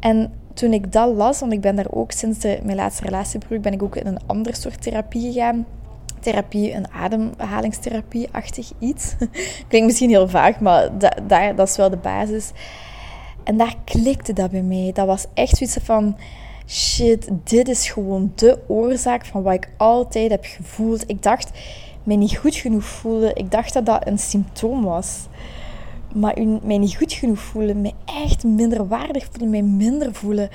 En 0.00 0.32
toen 0.54 0.72
ik 0.72 0.92
dat 0.92 1.14
las, 1.14 1.40
want 1.40 1.52
ik 1.52 1.60
ben 1.60 1.76
daar 1.76 1.90
ook 1.90 2.12
sinds 2.12 2.38
de, 2.38 2.58
mijn 2.62 2.76
laatste 2.76 3.04
relatiebreuk, 3.04 3.62
ben 3.62 3.72
ik 3.72 3.82
ook 3.82 3.96
in 3.96 4.06
een 4.06 4.26
ander 4.26 4.54
soort 4.54 4.82
therapie 4.82 5.32
gegaan 5.32 5.66
therapie, 6.26 6.72
een 6.72 6.90
ademhalingstherapie-achtig 6.92 8.72
iets. 8.78 9.14
Klinkt 9.68 9.86
misschien 9.86 10.08
heel 10.08 10.28
vaag, 10.28 10.60
maar 10.60 10.90
daar, 11.26 11.56
dat 11.56 11.68
is 11.68 11.76
wel 11.76 11.90
de 11.90 11.96
basis. 11.96 12.50
En 13.44 13.56
daar 13.56 13.74
klikte 13.84 14.32
dat 14.32 14.50
bij 14.50 14.62
mij. 14.62 14.90
Dat 14.94 15.06
was 15.06 15.26
echt 15.34 15.56
zoiets 15.56 15.76
van... 15.82 16.16
Shit, 16.68 17.28
dit 17.44 17.68
is 17.68 17.90
gewoon 17.90 18.32
de 18.34 18.58
oorzaak 18.66 19.26
van 19.26 19.42
wat 19.42 19.54
ik 19.54 19.68
altijd 19.76 20.30
heb 20.30 20.44
gevoeld. 20.44 21.04
Ik 21.10 21.22
dacht 21.22 21.50
mij 22.02 22.16
niet 22.16 22.36
goed 22.36 22.54
genoeg 22.54 22.84
voelen. 22.84 23.36
Ik 23.36 23.50
dacht 23.50 23.72
dat 23.72 23.86
dat 23.86 24.06
een 24.06 24.18
symptoom 24.18 24.84
was. 24.84 25.26
Maar 26.14 26.34
mij 26.62 26.78
niet 26.78 26.96
goed 26.96 27.12
genoeg 27.12 27.38
voelen, 27.38 27.80
mij 27.80 27.94
echt 28.04 28.44
minder 28.44 28.88
waardig 28.88 29.28
voelen, 29.30 29.50
mij 29.50 29.62
minder 29.62 30.14
voelen 30.14 30.48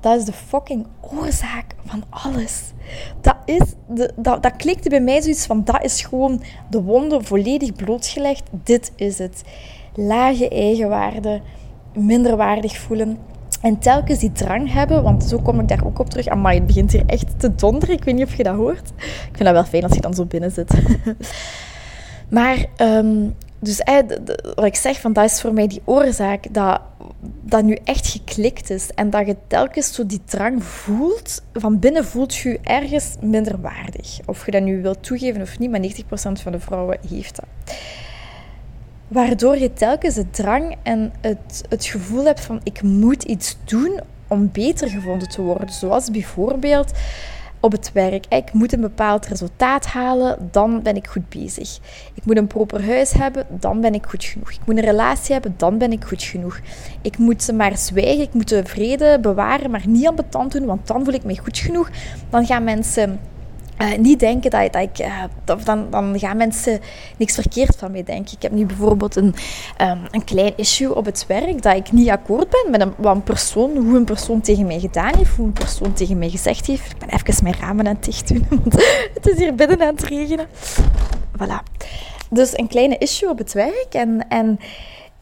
dat 0.00 0.18
is 0.18 0.24
de 0.24 0.32
fucking 0.32 0.86
oorzaak 1.00 1.74
van 1.84 2.02
alles. 2.10 2.72
Dat, 3.20 3.36
is 3.44 3.62
de, 3.88 4.12
dat, 4.16 4.42
dat 4.42 4.56
klikte 4.56 4.88
bij 4.88 5.00
mij 5.00 5.22
zoiets 5.22 5.46
van, 5.46 5.64
dat 5.64 5.84
is 5.84 6.02
gewoon 6.02 6.42
de 6.70 6.82
wonde 6.82 7.22
volledig 7.22 7.72
blootgelegd. 7.72 8.42
Dit 8.50 8.92
is 8.96 9.18
het. 9.18 9.42
Lage 9.94 10.48
eigenwaarde, 10.48 11.40
minderwaardig 11.94 12.76
voelen. 12.78 13.18
En 13.60 13.78
telkens 13.78 14.18
die 14.18 14.32
drang 14.32 14.72
hebben, 14.72 15.02
want 15.02 15.24
zo 15.24 15.38
kom 15.38 15.60
ik 15.60 15.68
daar 15.68 15.84
ook 15.84 15.98
op 15.98 16.10
terug. 16.10 16.34
Maar 16.34 16.54
het 16.54 16.66
begint 16.66 16.92
hier 16.92 17.06
echt 17.06 17.38
te 17.38 17.54
donderen. 17.54 17.94
Ik 17.94 18.04
weet 18.04 18.14
niet 18.14 18.26
of 18.26 18.34
je 18.34 18.42
dat 18.42 18.56
hoort. 18.56 18.88
Ik 18.98 19.30
vind 19.32 19.44
dat 19.44 19.52
wel 19.52 19.64
fijn 19.64 19.82
als 19.82 19.94
je 19.94 20.00
dan 20.00 20.14
zo 20.14 20.24
binnen 20.24 20.50
zit. 20.50 20.72
maar 22.28 22.66
um, 22.78 23.34
dus 23.60 23.82
wat 24.54 24.64
ik 24.64 24.74
zeg, 24.74 25.00
van, 25.00 25.12
dat 25.12 25.24
is 25.24 25.40
voor 25.40 25.52
mij 25.52 25.66
die 25.66 25.82
oorzaak 25.84 26.54
dat 26.54 26.80
dat 27.42 27.62
nu 27.62 27.78
echt 27.84 28.06
geklikt 28.06 28.70
is. 28.70 28.90
En 28.94 29.10
dat 29.10 29.26
je 29.26 29.36
telkens 29.46 29.94
zo 29.94 30.06
die 30.06 30.20
drang 30.24 30.64
voelt. 30.64 31.42
Van 31.52 31.78
binnen 31.78 32.04
voelt 32.04 32.34
je 32.34 32.48
je 32.48 32.58
ergens 32.62 33.16
minder 33.20 33.60
waardig. 33.60 34.18
Of 34.26 34.44
je 34.44 34.50
dat 34.50 34.62
nu 34.62 34.82
wilt 34.82 35.02
toegeven 35.02 35.42
of 35.42 35.58
niet, 35.58 35.70
maar 35.70 35.80
90% 35.80 36.42
van 36.42 36.52
de 36.52 36.60
vrouwen 36.60 36.98
heeft 37.08 37.36
dat. 37.36 37.74
Waardoor 39.08 39.58
je 39.58 39.72
telkens 39.72 40.14
de 40.14 40.30
drang 40.30 40.76
en 40.82 41.12
het, 41.20 41.62
het 41.68 41.84
gevoel 41.84 42.24
hebt 42.24 42.40
van 42.40 42.60
ik 42.62 42.82
moet 42.82 43.22
iets 43.22 43.56
doen 43.64 44.00
om 44.28 44.50
beter 44.52 44.88
gevonden 44.88 45.28
te 45.28 45.42
worden. 45.42 45.72
Zoals 45.72 46.10
bijvoorbeeld 46.10 46.92
op 47.60 47.72
het 47.72 47.90
werk. 47.92 48.26
Ik 48.28 48.52
moet 48.52 48.72
een 48.72 48.80
bepaald 48.80 49.26
resultaat 49.26 49.86
halen, 49.86 50.48
dan 50.50 50.82
ben 50.82 50.96
ik 50.96 51.06
goed 51.06 51.28
bezig. 51.28 51.78
Ik 52.14 52.24
moet 52.24 52.36
een 52.36 52.46
proper 52.46 52.84
huis 52.84 53.12
hebben, 53.12 53.46
dan 53.48 53.80
ben 53.80 53.94
ik 53.94 54.06
goed 54.06 54.24
genoeg. 54.24 54.50
Ik 54.50 54.60
moet 54.66 54.76
een 54.76 54.84
relatie 54.84 55.32
hebben, 55.32 55.54
dan 55.56 55.78
ben 55.78 55.92
ik 55.92 56.04
goed 56.04 56.22
genoeg. 56.22 56.60
Ik 57.02 57.18
moet 57.18 57.52
maar 57.52 57.76
zwijgen, 57.76 58.22
ik 58.22 58.34
moet 58.34 58.48
de 58.48 58.64
vrede 58.64 59.18
bewaren, 59.20 59.70
maar 59.70 59.84
niet 59.86 60.06
aan 60.06 60.14
betand 60.14 60.52
doen, 60.52 60.66
want 60.66 60.86
dan 60.86 61.04
voel 61.04 61.14
ik 61.14 61.24
me 61.24 61.38
goed 61.38 61.58
genoeg. 61.58 61.90
Dan 62.30 62.46
gaan 62.46 62.64
mensen 62.64 63.20
uh, 63.82 63.98
niet 63.98 64.20
denken 64.20 64.50
dat, 64.50 64.72
dat 64.72 64.82
ik, 64.82 64.98
uh, 64.98 65.24
dan, 65.64 65.86
dan 65.90 66.18
gaan 66.18 66.36
mensen 66.36 66.80
niks 67.16 67.34
verkeerd 67.34 67.76
van 67.76 67.90
mij 67.90 68.02
denken. 68.02 68.36
Ik 68.36 68.42
heb 68.42 68.52
nu 68.52 68.66
bijvoorbeeld 68.66 69.16
een, 69.16 69.34
um, 69.80 70.00
een 70.10 70.24
klein 70.24 70.52
issue 70.56 70.94
op 70.94 71.04
het 71.04 71.24
werk 71.26 71.62
dat 71.62 71.76
ik 71.76 71.92
niet 71.92 72.08
akkoord 72.08 72.48
ben 72.48 72.70
met 72.70 72.80
een, 72.80 72.92
wat 72.96 73.14
een 73.14 73.22
persoon, 73.22 73.76
hoe 73.76 73.96
een 73.96 74.04
persoon 74.04 74.40
tegen 74.40 74.66
mij 74.66 74.80
gedaan 74.80 75.16
heeft, 75.16 75.36
hoe 75.36 75.46
een 75.46 75.52
persoon 75.52 75.92
tegen 75.92 76.18
mij 76.18 76.30
gezegd 76.30 76.66
heeft. 76.66 76.90
Ik 76.90 76.98
ben 76.98 77.08
even 77.08 77.44
mijn 77.44 77.56
ramen 77.60 77.86
aan 77.86 77.94
het 77.94 78.04
dicht 78.04 78.28
doen, 78.28 78.46
want 78.62 78.74
het 79.14 79.26
is 79.26 79.38
hier 79.38 79.54
binnen 79.54 79.80
aan 79.80 79.94
het 79.94 80.04
regenen. 80.04 80.46
Voilà. 81.38 81.62
Dus 82.30 82.58
een 82.58 82.68
kleine 82.68 82.98
issue 82.98 83.28
op 83.28 83.38
het 83.38 83.52
werk 83.52 83.88
en, 83.90 84.28
en 84.28 84.58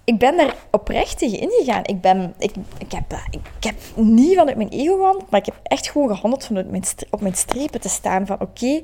ik 0.09 0.19
ben 0.19 0.37
daar 0.37 0.55
oprecht 0.71 1.19
tegen 1.19 1.41
ingegaan. 1.41 1.85
Ik, 1.85 2.01
ben, 2.01 2.35
ik, 2.39 2.53
ik, 2.79 2.93
heb, 2.93 3.21
ik 3.31 3.65
heb 3.65 3.75
niet 3.95 4.37
vanuit 4.37 4.57
mijn 4.57 4.69
ego 4.69 4.97
gehandeld, 4.97 5.31
maar 5.31 5.41
ik 5.41 5.47
heb 5.47 5.61
echt 5.63 5.91
gewoon 5.91 6.09
gehandeld 6.09 6.45
vanuit 6.45 6.71
mijn, 6.71 6.83
op 7.11 7.21
mijn 7.21 7.35
strepen 7.35 7.81
te 7.81 7.89
staan. 7.89 8.27
Van 8.27 8.41
oké, 8.41 8.81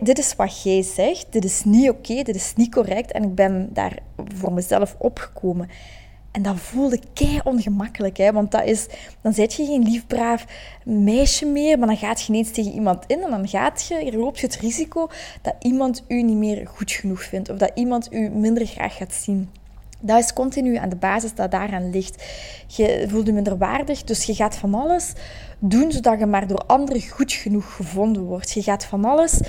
dit 0.00 0.18
is 0.18 0.36
wat 0.36 0.62
jij 0.62 0.82
zegt, 0.82 1.26
dit 1.30 1.44
is 1.44 1.64
niet 1.64 1.90
oké, 1.90 2.22
dit 2.22 2.34
is 2.34 2.52
niet 2.56 2.72
correct. 2.72 3.12
En 3.12 3.22
ik 3.22 3.34
ben 3.34 3.68
daar 3.72 3.98
voor 4.34 4.52
mezelf 4.52 4.96
opgekomen. 4.98 5.68
En 6.30 6.42
dat 6.42 6.56
voelde 6.56 7.00
kei 7.12 7.40
ongemakkelijk, 7.44 8.16
hè? 8.16 8.32
want 8.32 8.50
dat 8.50 8.64
is, 8.64 8.86
dan 9.20 9.32
zit 9.32 9.54
je 9.54 9.64
geen 9.64 9.82
lief, 9.82 10.06
braaf 10.06 10.44
meisje 10.84 11.46
meer, 11.46 11.78
maar 11.78 11.88
dan 11.88 11.96
gaat 11.96 12.22
je 12.22 12.32
ineens 12.32 12.50
tegen 12.50 12.72
iemand 12.72 13.04
in 13.06 13.22
en 13.22 13.30
dan 13.30 13.48
gaat 13.48 13.86
je, 13.86 14.04
je 14.04 14.16
loopt 14.16 14.38
je 14.38 14.46
het 14.46 14.56
risico 14.56 15.08
dat 15.42 15.54
iemand 15.58 16.04
u 16.08 16.22
niet 16.22 16.36
meer 16.36 16.66
goed 16.66 16.92
genoeg 16.92 17.22
vindt 17.22 17.50
of 17.50 17.56
dat 17.56 17.70
iemand 17.74 18.12
u 18.12 18.28
minder 18.28 18.66
graag 18.66 18.96
gaat 18.96 19.14
zien. 19.14 19.50
Dat 20.04 20.18
is 20.18 20.32
continu 20.32 20.76
aan 20.76 20.88
de 20.88 20.96
basis 20.96 21.34
dat 21.34 21.50
daaraan 21.50 21.90
ligt. 21.90 22.24
Je 22.66 23.04
voelt 23.08 23.26
je 23.26 23.32
minder 23.32 23.58
waardig, 23.58 24.04
dus 24.04 24.24
je 24.24 24.34
gaat 24.34 24.56
van 24.56 24.74
alles 24.74 25.12
doen 25.58 25.92
zodat 25.92 26.18
je 26.18 26.26
maar 26.26 26.46
door 26.46 26.64
anderen 26.66 27.02
goed 27.08 27.32
genoeg 27.32 27.74
gevonden 27.74 28.22
wordt. 28.22 28.52
Je 28.52 28.62
gaat 28.62 28.84
van 28.84 29.04
alles, 29.04 29.40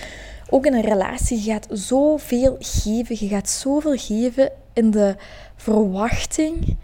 ook 0.49 0.65
in 0.65 0.73
een 0.73 0.81
relatie, 0.81 1.43
je 1.43 1.51
gaat 1.51 1.67
zoveel 1.69 2.55
geven. 2.59 3.15
Je 3.19 3.27
gaat 3.27 3.49
zoveel 3.49 3.97
geven 3.97 4.51
in 4.73 4.91
de 4.91 5.15
verwachting 5.55 6.77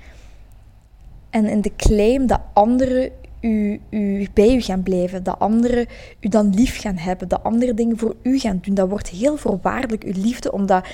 en 1.30 1.46
in 1.46 1.62
de 1.62 1.76
claim 1.76 2.28
dat 2.28 2.42
anderen 2.54 3.12
u, 3.42 3.82
u, 3.90 4.28
bij 4.34 4.56
u 4.56 4.62
gaan 4.62 4.84
blijven. 4.84 5.24
Dat 5.24 5.40
anderen 5.40 5.88
u 6.20 6.28
dan 6.28 6.54
lief 6.54 6.80
gaan 6.80 6.98
hebben. 6.98 7.28
Dat 7.28 7.44
andere 7.44 7.74
dingen 7.74 7.98
voor 7.98 8.16
u 8.22 8.40
gaan 8.40 8.60
doen. 8.62 8.76
Dat 8.76 8.90
wordt 8.90 9.10
heel 9.10 9.38
voorwaardelijk, 9.38 10.04
uw 10.04 10.22
liefde, 10.22 10.52
omdat 10.52 10.86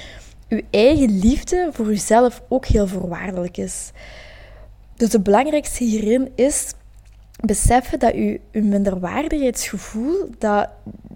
uw 0.56 0.62
eigen 0.70 1.20
liefde 1.20 1.70
voor 1.72 1.86
uzelf 1.86 2.42
ook 2.48 2.66
heel 2.66 2.88
voorwaardelijk 2.88 3.58
is. 3.58 3.92
Dus 4.96 5.12
het 5.12 5.24
belangrijkste 5.24 5.84
hierin 5.84 6.32
is 6.36 6.74
beseffen 7.40 8.00
dat 8.00 8.16
u 8.16 8.40
uw 8.52 8.64
minderwaardigheidsgevoel, 8.64 10.30
dat, 10.38 10.70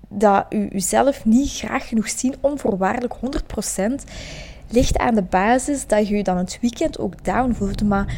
dat 0.10 0.46
u 0.50 0.69
uzelf 0.72 1.25
niet 1.25 1.51
graag 1.51 1.88
genoeg 1.88 2.10
zien, 2.10 2.36
onvoorwaardelijk 2.39 3.15
100%, 3.15 3.19
ligt 4.69 4.98
aan 4.98 5.15
de 5.15 5.22
basis 5.22 5.88
dat 5.88 6.08
je 6.08 6.15
je 6.15 6.24
dan 6.24 6.38
het 6.38 6.58
weekend 6.62 7.00
ook 7.00 7.24
down 7.24 7.53
voelt. 7.53 7.84
Maar 7.84 8.17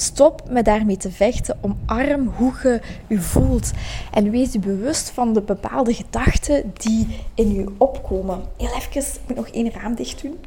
stop 0.00 0.42
met 0.50 0.64
daarmee 0.64 0.96
te 0.96 1.10
vechten. 1.10 1.58
Omarm 1.60 2.26
hoe 2.36 2.52
je 2.62 2.80
je 3.06 3.20
voelt. 3.20 3.70
En 4.12 4.30
wees 4.30 4.52
je 4.52 4.58
bewust 4.58 5.10
van 5.10 5.32
de 5.32 5.42
bepaalde 5.42 5.94
gedachten 5.94 6.72
die 6.76 7.06
in 7.34 7.54
je 7.54 7.66
opkomen. 7.78 8.42
Heel 8.56 8.74
even, 8.76 9.00
ik 9.00 9.20
moet 9.26 9.36
nog 9.36 9.48
één 9.48 9.70
raam 9.70 9.94
dicht 9.94 10.22
doen. 10.22 10.38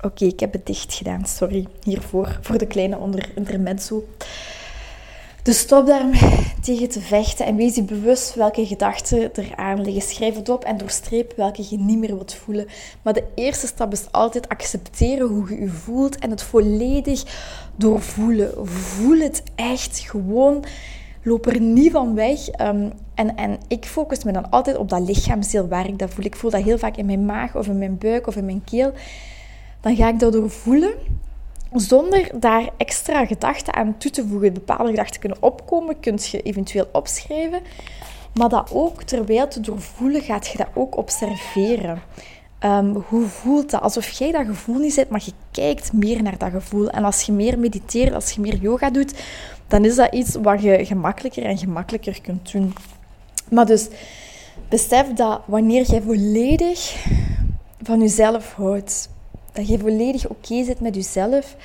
Oké, 0.00 0.24
ik 0.24 0.40
heb 0.40 0.52
het 0.52 0.66
dicht 0.66 0.94
gedaan. 0.94 1.26
Sorry 1.26 1.66
hiervoor, 1.82 2.38
voor 2.42 2.58
de 2.58 2.66
kleine 2.66 2.98
onder 2.98 3.30
intermezzo. 3.34 4.04
Dus 5.42 5.58
stop 5.58 5.86
daarmee 5.86 6.52
tegen 6.62 6.88
te 6.88 7.00
vechten 7.00 7.46
en 7.46 7.56
wees 7.56 7.74
je 7.74 7.82
bewust 7.82 8.34
welke 8.34 8.66
gedachten 8.66 9.34
er 9.34 9.52
aan 9.56 9.80
liggen. 9.80 10.02
Schrijf 10.02 10.34
het 10.34 10.48
op 10.48 10.64
en 10.64 10.76
doorstreep 10.76 11.32
welke 11.36 11.66
je 11.70 11.78
niet 11.78 11.98
meer 11.98 12.14
wilt 12.14 12.34
voelen. 12.34 12.66
Maar 13.02 13.12
de 13.12 13.24
eerste 13.34 13.66
stap 13.66 13.92
is 13.92 14.12
altijd 14.12 14.48
accepteren 14.48 15.26
hoe 15.26 15.48
je 15.54 15.60
je 15.60 15.68
voelt 15.68 16.18
en 16.18 16.30
het 16.30 16.42
volledig 16.42 17.22
doorvoelen. 17.76 18.66
Voel 18.66 19.18
het 19.18 19.42
echt 19.54 19.98
gewoon. 19.98 20.64
Loop 21.22 21.46
er 21.46 21.60
niet 21.60 21.92
van 21.92 22.14
weg. 22.14 22.48
Ehm, 22.48 22.90
en, 23.14 23.36
en 23.36 23.58
ik 23.68 23.84
focus 23.84 24.24
me 24.24 24.32
dan 24.32 24.50
altijd 24.50 24.76
op 24.76 24.88
dat 24.88 25.00
lichaamsdeel 25.00 25.68
waar 25.68 25.88
ik 25.88 25.98
dat 25.98 26.10
voel. 26.10 26.24
Ik 26.24 26.36
voel 26.36 26.50
dat 26.50 26.62
heel 26.62 26.78
vaak 26.78 26.96
in 26.96 27.06
mijn 27.06 27.26
maag 27.26 27.56
of 27.56 27.66
in 27.66 27.78
mijn 27.78 27.98
buik 27.98 28.26
of 28.26 28.36
in 28.36 28.44
mijn 28.44 28.64
keel. 28.64 28.92
Dan 29.80 29.96
ga 29.96 30.08
ik 30.08 30.18
dat 30.18 30.32
doorvoelen 30.32 30.94
zonder 31.72 32.30
daar 32.40 32.68
extra 32.76 33.26
gedachten 33.26 33.74
aan 33.74 33.98
toe 33.98 34.10
te 34.10 34.26
voegen. 34.26 34.52
Bepaalde 34.52 34.90
gedachten 34.90 35.20
kunnen 35.20 35.42
opkomen, 35.42 36.00
kun 36.00 36.18
je 36.30 36.42
eventueel 36.42 36.88
opschrijven. 36.92 37.60
Maar 38.34 38.48
dat 38.48 38.70
ook, 38.72 39.02
terwijl 39.02 39.48
te 39.48 39.60
doorvoelen, 39.60 40.22
gaat 40.22 40.46
je 40.46 40.58
dat 40.58 40.68
ook 40.74 40.96
observeren. 40.96 42.02
Ehm, 42.58 42.94
hoe 43.08 43.26
voelt 43.26 43.70
dat? 43.70 43.80
Alsof 43.80 44.10
jij 44.10 44.32
dat 44.32 44.46
gevoel 44.46 44.78
niet 44.78 44.92
zit, 44.92 45.08
maar 45.08 45.22
je 45.24 45.32
kijkt 45.50 45.92
meer 45.92 46.22
naar 46.22 46.38
dat 46.38 46.50
gevoel. 46.50 46.90
En 46.90 47.04
als 47.04 47.22
je 47.22 47.32
meer 47.32 47.58
mediteert, 47.58 48.14
als 48.14 48.30
je 48.30 48.40
meer 48.40 48.56
yoga 48.56 48.90
doet, 48.90 49.14
dan 49.66 49.84
is 49.84 49.96
dat 49.96 50.14
iets 50.14 50.36
wat 50.42 50.62
je 50.62 50.84
gemakkelijker 50.84 51.44
en 51.44 51.58
gemakkelijker 51.58 52.20
kunt 52.20 52.52
doen. 52.52 52.74
Maar 53.50 53.66
dus, 53.66 53.88
besef 54.68 55.12
dat 55.12 55.40
wanneer 55.46 55.82
jij 55.82 56.02
volledig 56.02 57.06
van 57.82 58.00
jezelf 58.00 58.52
houdt, 58.54 59.08
dat 59.58 59.68
je 59.68 59.78
volledig 59.78 60.28
oké 60.28 60.64
zit 60.64 60.80
met 60.80 60.94
jezelf. 60.94 61.56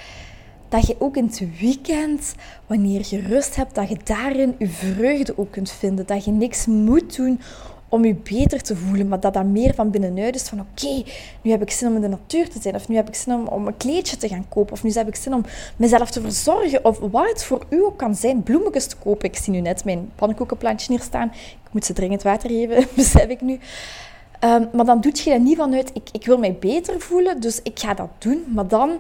Dat 0.70 0.88
je 0.88 0.96
ook 1.00 1.18
in 1.18 1.26
het 1.26 1.60
weekend, 1.60 2.36
wanneer 2.68 3.06
je 3.10 3.22
rust 3.22 3.56
hebt, 3.56 3.76
dat 3.76 3.90
je 3.90 3.98
daarin 4.04 4.56
je 4.58 4.68
vreugde 4.68 5.38
ook 5.38 5.52
kunt 5.52 5.72
vinden. 5.72 6.06
Dat 6.06 6.26
je 6.26 6.32
niks 6.32 6.66
moet 6.66 7.16
doen 7.16 7.40
om 7.90 8.06
je 8.06 8.16
beter 8.16 8.62
te 8.62 8.76
voelen, 8.76 9.08
maar 9.08 9.20
dat 9.20 9.34
dat 9.34 9.46
meer 9.46 9.74
van 9.74 9.92
binnenuit 9.92 10.36
is 10.36 10.48
van 10.48 10.60
oké, 10.60 11.04
nu 11.42 11.52
heb 11.52 11.62
ik 11.62 11.72
zin 11.72 11.88
om 11.88 11.96
in 11.96 12.02
de 12.02 12.08
natuur 12.08 12.50
te 12.50 12.62
zijn, 12.62 12.76
of 12.76 12.88
nu 12.88 12.96
heb 12.96 13.08
ik 13.08 13.16
zin 13.16 13.34
om, 13.34 13.48
om 13.48 13.68
een 13.68 13.78
kleedje 13.78 14.18
te 14.18 14.28
gaan 14.28 14.46
kopen, 14.50 14.74
of 14.74 14.84
nu 14.84 14.92
heb 14.92 15.08
ik 15.08 15.16
zin 15.16 15.34
om 15.34 15.46
mezelf 15.76 16.12
te 16.12 16.22
verzorgen, 16.22 16.86
of 16.86 17.00
wat 17.00 17.30
het 17.30 17.44
voor 17.44 17.66
u 17.70 17.84
ook 17.84 17.98
kan 17.98 18.16
zijn, 18.16 18.44
bloemetjes 18.44 18.88
te 18.88 18.96
kopen. 18.96 19.30
Ik 19.30 19.38
zie 19.38 19.54
nu 19.54 19.60
net 19.60 19.86
mijn 19.86 20.12
pannenkoekenplantje 20.16 20.94
hier 20.94 21.02
staan. 21.02 21.28
Ik 21.66 21.72
moet 21.72 21.86
ze 21.86 21.94
dringend 21.94 22.24
water 22.24 22.50
geven, 22.50 22.88
besef 22.96 23.28
ik 23.28 23.42
nu. 23.42 23.60
Ehm, 24.44 24.66
maar 24.74 24.86
dan 24.86 25.02
doet 25.02 25.20
je 25.20 25.30
dat 25.30 25.40
niet 25.40 25.58
vanuit, 25.58 25.92
ik, 25.94 26.10
ik 26.12 26.26
wil 26.26 26.38
mij 26.38 26.58
beter 26.60 27.02
voelen, 27.02 27.42
dus 27.42 27.60
ik 27.62 27.80
ga 27.80 27.94
dat 27.94 28.10
doen. 28.18 28.44
Maar 28.48 28.68
dan 28.68 29.00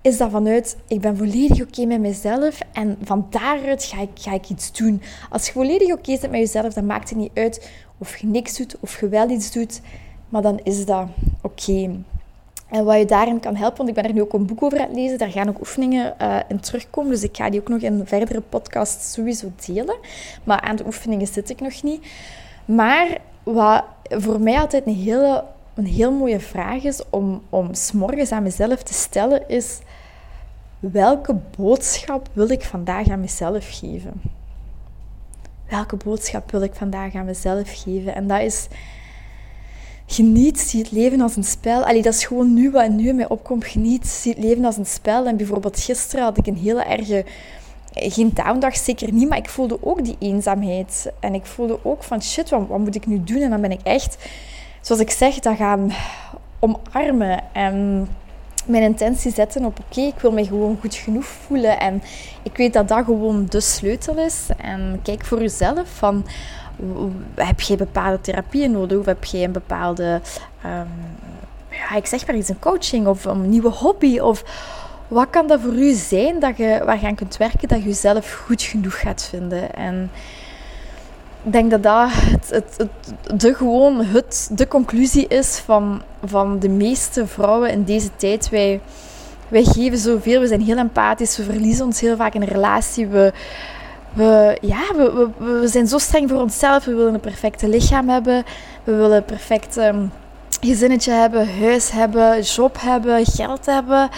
is 0.00 0.16
dat 0.18 0.30
vanuit, 0.30 0.76
ik 0.88 1.00
ben 1.00 1.16
volledig 1.16 1.62
oké 1.62 1.84
met 1.84 2.00
mezelf 2.00 2.58
en 2.72 2.98
van 3.02 3.26
daaruit 3.30 3.84
ga 3.84 4.00
ik, 4.00 4.10
ga 4.14 4.32
ik 4.32 4.50
iets 4.50 4.72
doen. 4.72 5.02
Als 5.30 5.46
je 5.46 5.52
volledig 5.52 5.92
oké 5.92 6.16
zit 6.16 6.30
met 6.30 6.40
jezelf, 6.40 6.72
dan 6.72 6.86
maakt 6.86 7.08
het 7.08 7.18
niet 7.18 7.30
uit 7.34 7.70
of 7.98 8.16
je 8.16 8.26
niks 8.26 8.56
doet 8.56 8.76
of 8.80 9.00
je 9.00 9.08
wel 9.08 9.30
iets 9.30 9.52
doet, 9.52 9.80
maar 10.28 10.42
dan 10.42 10.60
is 10.62 10.86
dat 10.86 11.06
oké. 11.42 11.90
En 12.68 12.84
wat 12.84 12.98
je 12.98 13.04
daarin 13.04 13.40
kan 13.40 13.56
helpen, 13.56 13.76
want 13.76 13.88
ik 13.88 13.94
ben 13.94 14.04
er 14.04 14.12
nu 14.12 14.22
ook 14.22 14.32
een 14.32 14.46
boek 14.46 14.62
over 14.62 14.78
aan 14.78 14.86
het 14.86 14.96
lezen, 14.96 15.18
daar 15.18 15.30
gaan 15.30 15.48
ook 15.48 15.58
oefeningen 15.58 16.14
uh, 16.22 16.36
in 16.48 16.60
terugkomen, 16.60 17.10
dus 17.10 17.22
ik 17.22 17.36
ga 17.36 17.50
die 17.50 17.60
ook 17.60 17.68
nog 17.68 17.80
in 17.80 18.02
verdere 18.04 18.40
podcast 18.40 19.12
sowieso 19.12 19.52
delen. 19.66 19.96
Maar 20.44 20.60
aan 20.60 20.76
de 20.76 20.86
oefeningen 20.86 21.26
zit 21.26 21.50
ik 21.50 21.60
nog 21.60 21.82
niet. 21.82 22.06
Maar 22.64 23.18
wat 23.42 23.84
voor 24.10 24.40
mij 24.40 24.58
altijd 24.58 24.86
een 24.86 24.94
hele 24.94 25.44
een 25.78 25.86
heel 25.86 26.12
mooie 26.12 26.40
vraag 26.40 26.82
is 26.82 27.02
om, 27.10 27.42
om 27.48 27.74
s'morgens 27.74 28.32
aan 28.32 28.42
mezelf 28.42 28.82
te 28.82 28.94
stellen, 28.94 29.48
is 29.48 29.78
welke 30.80 31.36
boodschap 31.56 32.28
wil 32.32 32.50
ik 32.50 32.62
vandaag 32.62 33.08
aan 33.08 33.20
mezelf 33.20 33.78
geven? 33.78 34.12
Welke 35.68 35.96
boodschap 35.96 36.50
wil 36.50 36.62
ik 36.62 36.74
vandaag 36.74 37.14
aan 37.14 37.24
mezelf 37.24 37.82
geven? 37.82 38.14
En 38.14 38.26
dat 38.26 38.40
is 38.40 38.68
geniet, 40.06 40.60
zie 40.60 40.82
het 40.82 40.90
leven 40.90 41.20
als 41.20 41.36
een 41.36 41.44
spel. 41.44 41.84
Allee, 41.84 42.02
dat 42.02 42.14
is 42.14 42.24
gewoon 42.24 42.54
nu 42.54 42.70
wat 42.70 42.90
nu 42.90 43.08
in 43.08 43.16
mij 43.16 43.28
opkomt. 43.28 43.64
Geniet, 43.64 44.06
zie 44.06 44.34
het 44.34 44.44
leven 44.44 44.64
als 44.64 44.76
een 44.76 44.86
spel. 44.86 45.26
En 45.26 45.36
bijvoorbeeld 45.36 45.80
gisteren 45.80 46.24
had 46.24 46.38
ik 46.38 46.46
een 46.46 46.56
hele 46.56 46.82
erge 46.82 47.24
geen 47.92 48.30
downdag, 48.34 48.76
zeker 48.76 49.12
niet, 49.12 49.28
maar 49.28 49.38
ik 49.38 49.48
voelde 49.48 49.78
ook 49.80 50.04
die 50.04 50.16
eenzaamheid. 50.18 51.12
En 51.20 51.34
ik 51.34 51.46
voelde 51.46 51.78
ook 51.82 52.02
van 52.02 52.22
shit, 52.22 52.50
wat, 52.50 52.78
moet 52.78 52.94
ik 52.94 53.06
nu 53.06 53.24
doen? 53.24 53.40
En 53.40 53.50
dan 53.50 53.60
ben 53.60 53.72
ik 53.72 53.80
echt, 53.82 54.28
zoals 54.80 55.00
ik 55.00 55.10
zeg, 55.10 55.38
dat 55.38 55.56
gaan 55.56 55.92
omarmen. 56.58 57.40
En 57.52 58.08
mijn 58.66 58.82
intentie 58.82 59.32
zetten 59.32 59.64
op 59.64 59.78
oké, 59.78 60.00
ik 60.00 60.20
wil 60.20 60.32
me 60.32 60.44
gewoon 60.44 60.78
goed 60.80 60.94
genoeg 60.94 61.24
voelen. 61.24 61.80
En 61.80 62.02
ik 62.42 62.56
weet 62.56 62.72
dat 62.72 62.88
dat 62.88 63.04
gewoon 63.04 63.46
de 63.48 63.60
sleutel 63.60 64.16
is. 64.16 64.46
En 64.56 65.00
kijk 65.02 65.24
voor 65.24 65.40
jezelf 65.40 65.88
van, 65.88 66.26
heb 67.34 67.60
je 67.60 67.76
bepaalde 67.76 68.20
therapieën 68.20 68.70
nodig? 68.70 68.98
Of 68.98 69.06
heb 69.06 69.24
je 69.24 69.38
een 69.38 69.52
bepaalde, 69.52 70.20
um, 70.64 70.88
ja, 71.70 71.96
ik 71.96 72.06
zeg 72.06 72.26
maar 72.26 72.36
iets, 72.36 72.48
een 72.48 72.58
coaching 72.58 73.06
of 73.06 73.24
een 73.24 73.48
nieuwe 73.48 73.70
hobby? 73.70 74.18
Of 74.18 74.44
wat 75.08 75.30
kan 75.30 75.46
dat 75.46 75.60
voor 75.60 75.72
u 75.72 75.92
zijn 75.92 76.38
dat 76.38 76.56
je, 76.56 76.82
waar 76.84 77.14
kunt 77.14 77.36
werken, 77.36 77.68
dat 77.68 77.78
je 77.78 77.84
jezelf 77.84 78.32
goed 78.46 78.62
genoeg 78.62 79.00
gaat 79.00 79.28
vinden? 79.30 79.74
En 79.74 80.10
ik 81.42 81.52
denk 81.52 81.70
dat 81.70 81.82
dat 81.82 82.08
het, 82.12 82.50
het, 82.50 82.74
het, 82.76 83.40
de, 83.40 83.54
gewoon 83.54 84.04
het, 84.04 84.50
de 84.52 84.68
conclusie 84.68 85.26
is 85.28 85.58
van, 85.58 86.02
van 86.24 86.58
de 86.58 86.68
meeste 86.68 87.26
vrouwen 87.26 87.70
in 87.70 87.84
deze 87.84 88.08
tijd. 88.16 88.48
Wij, 88.48 88.80
wij 89.48 89.64
geven 89.64 89.98
zoveel, 89.98 90.40
we 90.40 90.46
zijn 90.46 90.60
heel 90.60 90.76
empathisch, 90.76 91.36
we 91.36 91.42
verliezen 91.42 91.84
ons 91.84 92.00
heel 92.00 92.16
vaak 92.16 92.34
in 92.34 92.42
een 92.42 92.48
relatie. 92.48 93.06
We, 93.06 93.32
we, 94.12 94.58
ja, 94.60 94.82
we, 94.96 95.28
we, 95.36 95.68
zijn 95.68 95.86
zo 95.86 95.98
streng 95.98 96.28
voor 96.28 96.40
onszelf. 96.40 96.84
We 96.84 96.94
willen 96.94 97.14
een 97.14 97.20
perfecte 97.20 97.68
lichaam 97.68 98.08
hebben. 98.08 98.44
We 98.84 98.94
willen 98.94 99.16
een 99.16 99.24
perfect 99.24 99.76
um, 99.76 100.12
gezinnetje 100.60 101.12
hebben, 101.12 101.58
huis 101.60 101.90
hebben, 101.90 102.40
job 102.40 102.76
hebben, 102.80 103.26
geld 103.26 103.66
hebben, 103.66 104.08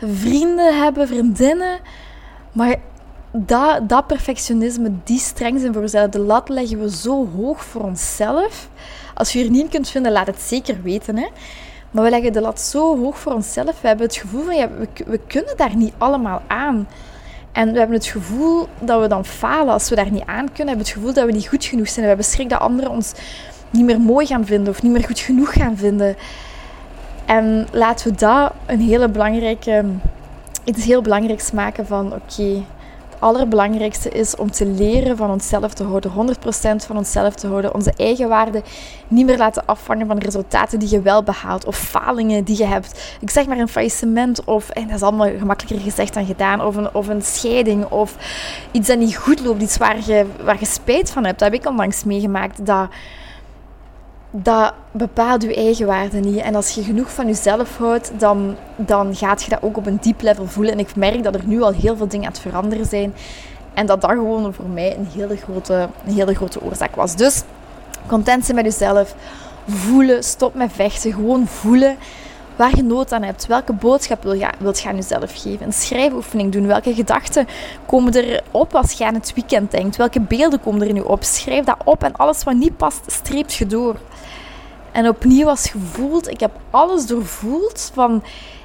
vrienden 0.00 0.82
hebben, 0.82 1.08
vriendinnen. 1.08 1.78
Maar 2.52 2.76
dat, 3.32 3.88
dat 3.88 4.06
perfectionisme, 4.06 4.92
die 5.04 5.18
streng 5.18 5.60
zijn 5.60 5.72
voor 5.72 5.82
onszelf, 5.82 6.10
de 6.10 6.18
lat 6.18 6.48
leggen 6.48 6.80
we 6.80 6.90
zo 6.90 7.28
hoog 7.36 7.64
voor 7.64 7.82
onszelf. 7.82 8.68
Als 9.14 9.32
je 9.32 9.44
er 9.44 9.50
niet 9.50 9.62
in 9.62 9.68
kunt 9.68 9.88
vinden, 9.88 10.12
laat 10.12 10.26
het 10.26 10.40
zeker 10.40 10.82
weten. 10.82 11.16
Hè. 11.16 11.26
Maar 11.90 12.04
we 12.04 12.10
leggen 12.10 12.32
de 12.32 12.40
lat 12.40 12.60
zo 12.60 12.98
hoog 12.98 13.18
voor 13.18 13.32
onszelf. 13.32 13.80
We 13.80 13.88
hebben 13.88 14.06
het 14.06 14.16
gevoel 14.16 14.44
van, 14.44 14.56
ja, 14.56 14.68
we, 14.68 14.88
we 15.06 15.20
kunnen 15.26 15.56
daar 15.56 15.76
niet 15.76 15.92
allemaal 15.98 16.42
aan. 16.46 16.88
En 17.52 17.72
we 17.72 17.78
hebben 17.78 17.96
het 17.96 18.06
gevoel 18.06 18.68
dat 18.80 19.00
we 19.00 19.08
dan 19.08 19.24
falen 19.24 19.72
als 19.72 19.88
we 19.88 19.94
daar 19.94 20.10
niet 20.10 20.26
aan 20.26 20.52
kunnen. 20.52 20.56
We 20.56 20.62
hebben 20.62 20.78
het 20.78 20.88
gevoel 20.88 21.12
dat 21.12 21.26
we 21.26 21.32
niet 21.32 21.48
goed 21.48 21.64
genoeg 21.64 21.88
zijn. 21.88 22.00
We 22.00 22.08
hebben 22.08 22.26
schrik 22.26 22.48
dat 22.48 22.60
anderen 22.60 22.90
ons 22.90 23.12
niet 23.70 23.84
meer 23.84 24.00
mooi 24.00 24.26
gaan 24.26 24.46
vinden 24.46 24.72
of 24.72 24.82
niet 24.82 24.92
meer 24.92 25.04
goed 25.04 25.18
genoeg 25.18 25.52
gaan 25.52 25.76
vinden. 25.76 26.16
En 27.30 27.66
laten 27.72 28.10
we 28.10 28.16
dat 28.16 28.52
een 28.66 28.80
hele 28.80 29.08
belangrijke, 29.08 29.84
iets 30.64 30.84
heel 30.84 31.02
belangrijks 31.02 31.50
maken 31.50 31.86
van 31.86 32.12
oké, 32.12 32.62
allerbelangrijkste 33.18 34.08
is 34.08 34.36
om 34.36 34.50
te 34.50 34.66
leren 34.66 35.16
van 35.16 35.30
onszelf 35.30 35.74
te 35.74 35.84
houden, 35.84 36.10
100% 36.10 36.86
van 36.86 36.96
onszelf 36.96 37.34
te 37.34 37.46
houden, 37.46 37.74
onze 37.74 37.92
eigen 37.96 38.28
waarde 38.28 38.62
niet 39.08 39.26
meer 39.26 39.36
laten 39.36 39.66
afvangen 39.66 40.06
van 40.06 40.18
resultaten 40.18 40.78
die 40.78 40.90
je 40.90 41.00
wel 41.00 41.22
behaalt 41.22 41.64
of 41.64 41.76
falingen 41.76 42.44
die 42.44 42.56
je 42.56 42.66
hebt. 42.66 43.16
Ik 43.20 43.30
zeg 43.30 43.46
maar 43.46 43.58
een 43.58 43.68
faillissement 43.68 44.44
of, 44.44 44.70
en 44.70 44.86
dat 44.86 44.96
is 44.96 45.02
allemaal 45.02 45.30
gemakkelijker 45.38 45.80
gezegd 45.90 46.14
dan 46.14 46.26
gedaan, 46.26 46.64
of 46.64 46.76
een, 46.76 46.94
of 46.94 47.08
een 47.08 47.22
scheiding 47.22 47.84
of 47.84 48.16
iets 48.70 48.88
dat 48.88 48.98
niet 48.98 49.16
goed 49.16 49.40
loopt, 49.40 49.62
iets 49.62 49.76
waar 49.76 49.98
je, 50.06 50.26
waar 50.42 50.60
je 50.60 50.66
spijt 50.66 51.10
van 51.10 51.24
hebt. 51.24 51.38
Dat 51.38 51.52
heb 51.52 51.60
ik 51.60 51.68
onlangs 51.68 52.04
meegemaakt. 52.04 52.66
Dat, 52.66 52.88
dat 54.30 54.72
bepaalt 54.90 55.42
je 55.42 55.54
eigen 55.54 55.86
waarde 55.86 56.18
niet. 56.18 56.36
En 56.36 56.54
als 56.54 56.70
je 56.70 56.82
genoeg 56.82 57.12
van 57.12 57.26
jezelf 57.26 57.76
houdt, 57.76 58.10
dan, 58.18 58.56
dan 58.76 59.16
gaat 59.16 59.42
je 59.42 59.50
dat 59.50 59.62
ook 59.62 59.76
op 59.76 59.86
een 59.86 59.98
diep 60.00 60.22
level 60.22 60.46
voelen. 60.46 60.72
En 60.72 60.78
ik 60.78 60.96
merk 60.96 61.22
dat 61.22 61.34
er 61.34 61.44
nu 61.44 61.62
al 61.62 61.72
heel 61.72 61.96
veel 61.96 62.08
dingen 62.08 62.26
aan 62.26 62.32
het 62.32 62.40
veranderen 62.40 62.86
zijn. 62.86 63.14
En 63.74 63.86
dat 63.86 64.00
dat 64.00 64.10
gewoon 64.10 64.54
voor 64.54 64.68
mij 64.68 64.96
een 64.96 65.08
hele 65.14 65.36
grote, 65.36 65.88
hele 66.04 66.34
grote 66.34 66.62
oorzaak 66.62 66.96
was. 66.96 67.16
Dus 67.16 67.42
content 68.06 68.44
zijn 68.44 68.56
met 68.56 68.64
jezelf. 68.64 69.14
Voelen, 69.68 70.24
stop 70.24 70.54
met 70.54 70.72
vechten. 70.72 71.12
Gewoon 71.12 71.46
voelen 71.46 71.96
waar 72.56 72.76
je 72.76 72.82
nood 72.82 73.12
aan 73.12 73.22
hebt. 73.22 73.46
Welke 73.46 73.72
boodschap 73.72 74.22
wil 74.22 74.32
je, 74.32 74.48
wilt 74.58 74.80
je 74.80 74.88
aan 74.88 74.96
jezelf 74.96 75.42
geven? 75.42 75.66
Een 75.66 75.72
schrijfoefening 75.72 76.52
doen. 76.52 76.66
Welke 76.66 76.94
gedachten 76.94 77.46
komen 77.86 78.12
er 78.12 78.42
op 78.50 78.74
als 78.74 78.92
je 78.92 79.06
aan 79.06 79.14
het 79.14 79.34
weekend 79.34 79.70
denkt? 79.70 79.96
Welke 79.96 80.20
beelden 80.20 80.60
komen 80.60 80.86
er 80.86 80.92
nu 80.92 81.00
op? 81.00 81.24
Schrijf 81.24 81.64
dat 81.64 81.76
op 81.84 82.02
en 82.02 82.16
alles 82.16 82.44
wat 82.44 82.54
niet 82.54 82.76
past, 82.76 83.00
streep 83.06 83.50
je 83.50 83.66
door. 83.66 83.96
En 84.92 85.08
opnieuw 85.08 85.44
was 85.44 85.70
gevoeld, 85.70 86.28
ik 86.28 86.40
heb 86.40 86.60
alles 86.70 87.06
doorvoeld 87.06 87.90
van... 87.94 88.22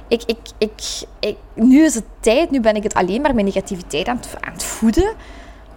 Ik, 0.08 0.22
ik, 0.26 0.38
ik, 0.58 1.06
ik, 1.18 1.36
nu 1.54 1.84
is 1.84 1.94
het 1.94 2.04
tijd, 2.20 2.50
nu 2.50 2.60
ben 2.60 2.76
ik 2.76 2.82
het 2.82 2.94
alleen 2.94 3.20
maar 3.20 3.34
met 3.34 3.44
negativiteit 3.44 4.08
aan 4.08 4.16
het, 4.16 4.36
aan 4.40 4.60
voeden. 4.60 5.12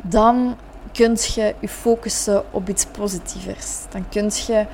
Dan 0.01 0.58
kun 0.91 1.18
je 1.34 1.56
je 1.60 1.68
focussen 1.68 2.44
op 2.51 2.70
iets 2.70 2.86
positievers. 2.86 3.84
Dan 3.89 4.10
kun 4.10 4.32
je 4.48 4.65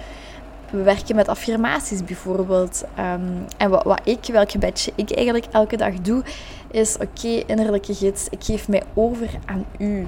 werken 0.70 1.16
met 1.16 1.28
affirmaties 1.28 2.04
bijvoorbeeld. 2.04 2.84
Ehm, 2.96 3.32
en 3.58 3.70
wat, 3.70 3.84
wat 3.84 4.02
ik, 4.04 4.26
welk 4.26 4.52
gebedje 4.52 4.92
ik 4.96 5.12
eigenlijk 5.12 5.46
elke 5.52 5.78
dag 5.78 5.94
doe, 5.94 6.24
is: 6.72 6.98
Oké, 6.98 7.28
innerlijke 7.28 7.94
gids, 7.94 8.28
ik 8.30 8.44
geef 8.44 8.68
mij 8.68 8.84
over 8.94 9.30
aan 9.46 9.66
u. 9.78 10.08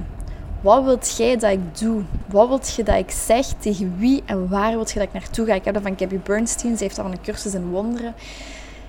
Wat 0.68 0.84
wilt 0.84 1.18
jij 1.18 1.38
dat 1.38 1.52
ik 1.52 1.78
doe? 1.80 2.02
Wat 2.26 2.48
wilt 2.48 2.74
je 2.76 2.84
dat 2.84 2.96
ik 2.96 3.12
zeg? 3.12 3.46
Tegen 3.46 3.96
wie 3.98 4.24
en 4.26 4.50
waar 4.50 4.72
wilt 4.72 4.92
je 4.92 5.00
dat 5.00 5.08
ik 5.08 5.14
naartoe 5.14 5.46
ga? 5.46 5.54
Ik 5.54 5.66
heb 5.66 5.74
dat 5.74 5.84
van 5.84 5.98
Gabby 5.98 6.20
Bernstein. 6.24 6.78
Ze 6.78 6.84
heeft 6.84 7.00
al 7.00 7.06
een 7.06 7.22
cursus 7.22 7.54
in 7.54 7.70
wonderen. 7.70 8.14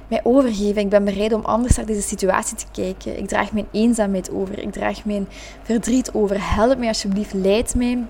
Mij 0.09 0.21
overgeven. 0.23 0.83
Ik 0.83 0.89
ben 0.89 1.05
bereid 1.05 1.33
om 1.33 1.45
anders 1.45 1.77
naar 1.77 1.87
deze 1.87 2.03
situatie 2.03 2.57
te 2.57 2.65
kijken. 2.73 3.19
Ik 3.19 3.29
draag 3.29 3.53
mijn 3.53 3.67
eenzaamheid 3.73 4.31
over. 4.31 4.59
Ik 4.59 4.73
draag 4.73 5.05
mijn 5.05 5.29
verdriet 5.63 6.13
over. 6.13 6.55
Help 6.55 6.79
mij 6.79 6.89
alsjeblieft. 6.89 7.33
Leid 7.33 7.75
mij. 7.75 8.05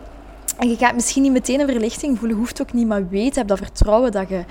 En 0.59 0.69
je 0.69 0.77
gaat 0.77 0.95
misschien 0.95 1.23
niet 1.23 1.33
meteen 1.33 1.61
een 1.61 1.69
verlichting 1.69 2.19
voelen. 2.19 2.37
Hoeft 2.37 2.61
ook 2.61 2.73
niet. 2.73 2.87
Maar 2.87 3.09
weet, 3.09 3.35
heb 3.35 3.49
dat 3.49 3.59
vertrouwen 3.59 4.13
dat 4.13 4.29
je, 4.29 4.45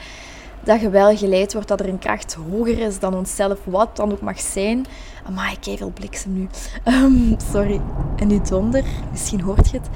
dat 0.64 0.82
je 0.82 0.90
wel 0.90 1.18
geleid 1.18 1.54
wordt. 1.54 1.68
Dat 1.68 1.80
er 1.80 1.90
een 1.90 2.00
kracht 2.00 2.38
hoger 2.52 2.80
is 2.80 3.00
dan 3.00 3.16
onszelf. 3.16 3.60
Wat 3.64 3.96
dan 3.96 4.12
ook 4.12 4.22
mag 4.22 4.40
zijn. 4.40 4.86
Amai, 5.28 5.52
ik 5.52 5.58
kijk 5.62 5.78
veel 5.78 5.92
bliksem 5.94 6.34
nu. 6.34 6.48
Um, 6.86 7.36
sorry. 7.52 7.82
En 8.16 8.28
nu 8.28 8.42
donder. 8.50 8.84
Misschien 9.12 9.42
hoort 9.42 9.70
je 9.70 9.78
het. 9.78 9.90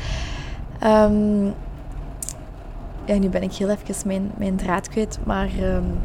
Um, 0.84 1.54
ja, 3.06 3.18
nu 3.18 3.30
ben 3.30 3.44
ik 3.44 3.54
heel 3.54 3.70
even 3.70 4.08
mijn, 4.08 4.32
mijn 4.38 4.56
draad 4.56 4.90
kwijt. 4.90 5.20
Maar 5.24 5.50
um, 5.62 6.00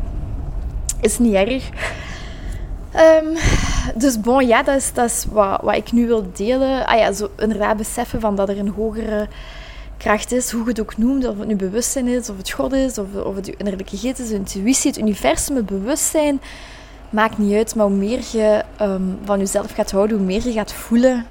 is 1.01 1.19
niet 1.19 1.35
erg. 1.35 1.69
dus 3.95 4.21
bon, 4.21 4.47
ja, 4.47 4.62
dat 4.62 4.77
is, 4.77 4.93
dat 4.93 5.11
is 5.11 5.27
wat, 5.31 5.61
wat 5.62 5.77
ik 5.77 5.93
nu 5.93 6.07
wil 6.07 6.31
delen. 6.33 6.87
Ah 6.87 6.99
ja, 6.99 7.12
zo 7.12 7.31
inderdaad 7.39 7.77
beseffen 7.77 8.21
van 8.21 8.37
dat 8.37 8.49
er 8.49 8.59
een 8.59 8.69
hogere 8.69 9.29
kracht 9.97 10.33
is, 10.33 10.51
hoe 10.51 10.62
je 10.62 10.69
het 10.69 10.81
ook 10.81 10.97
noemt, 10.97 11.29
of 11.29 11.39
het 11.39 11.49
nu 11.49 11.57
bewustzijn 11.57 12.07
is, 12.07 12.31
of 12.31 12.37
het 12.37 12.51
God 12.51 12.73
is, 12.73 12.99
of, 12.99 13.07
of 13.25 13.35
het 13.35 13.47
je 13.47 13.55
innerlijke 13.57 13.97
geest 13.97 14.19
is, 14.19 14.31
intuïtie, 14.31 14.91
het 14.91 14.99
universum, 14.99 15.57
het 15.57 15.67
bewustzijn 15.67 16.41
maakt 17.11 17.38
niet 17.38 17.55
uit, 17.55 17.75
maar 17.75 17.87
hoe 17.87 17.97
meer 17.97 18.21
je 18.33 18.62
ehm, 18.77 19.03
van 19.25 19.38
jezelf 19.38 19.73
gaat 19.73 19.90
houden, 19.90 20.16
hoe 20.16 20.27
meer 20.27 20.45
je 20.45 20.53
gaat 20.53 20.73
voelen 20.73 21.27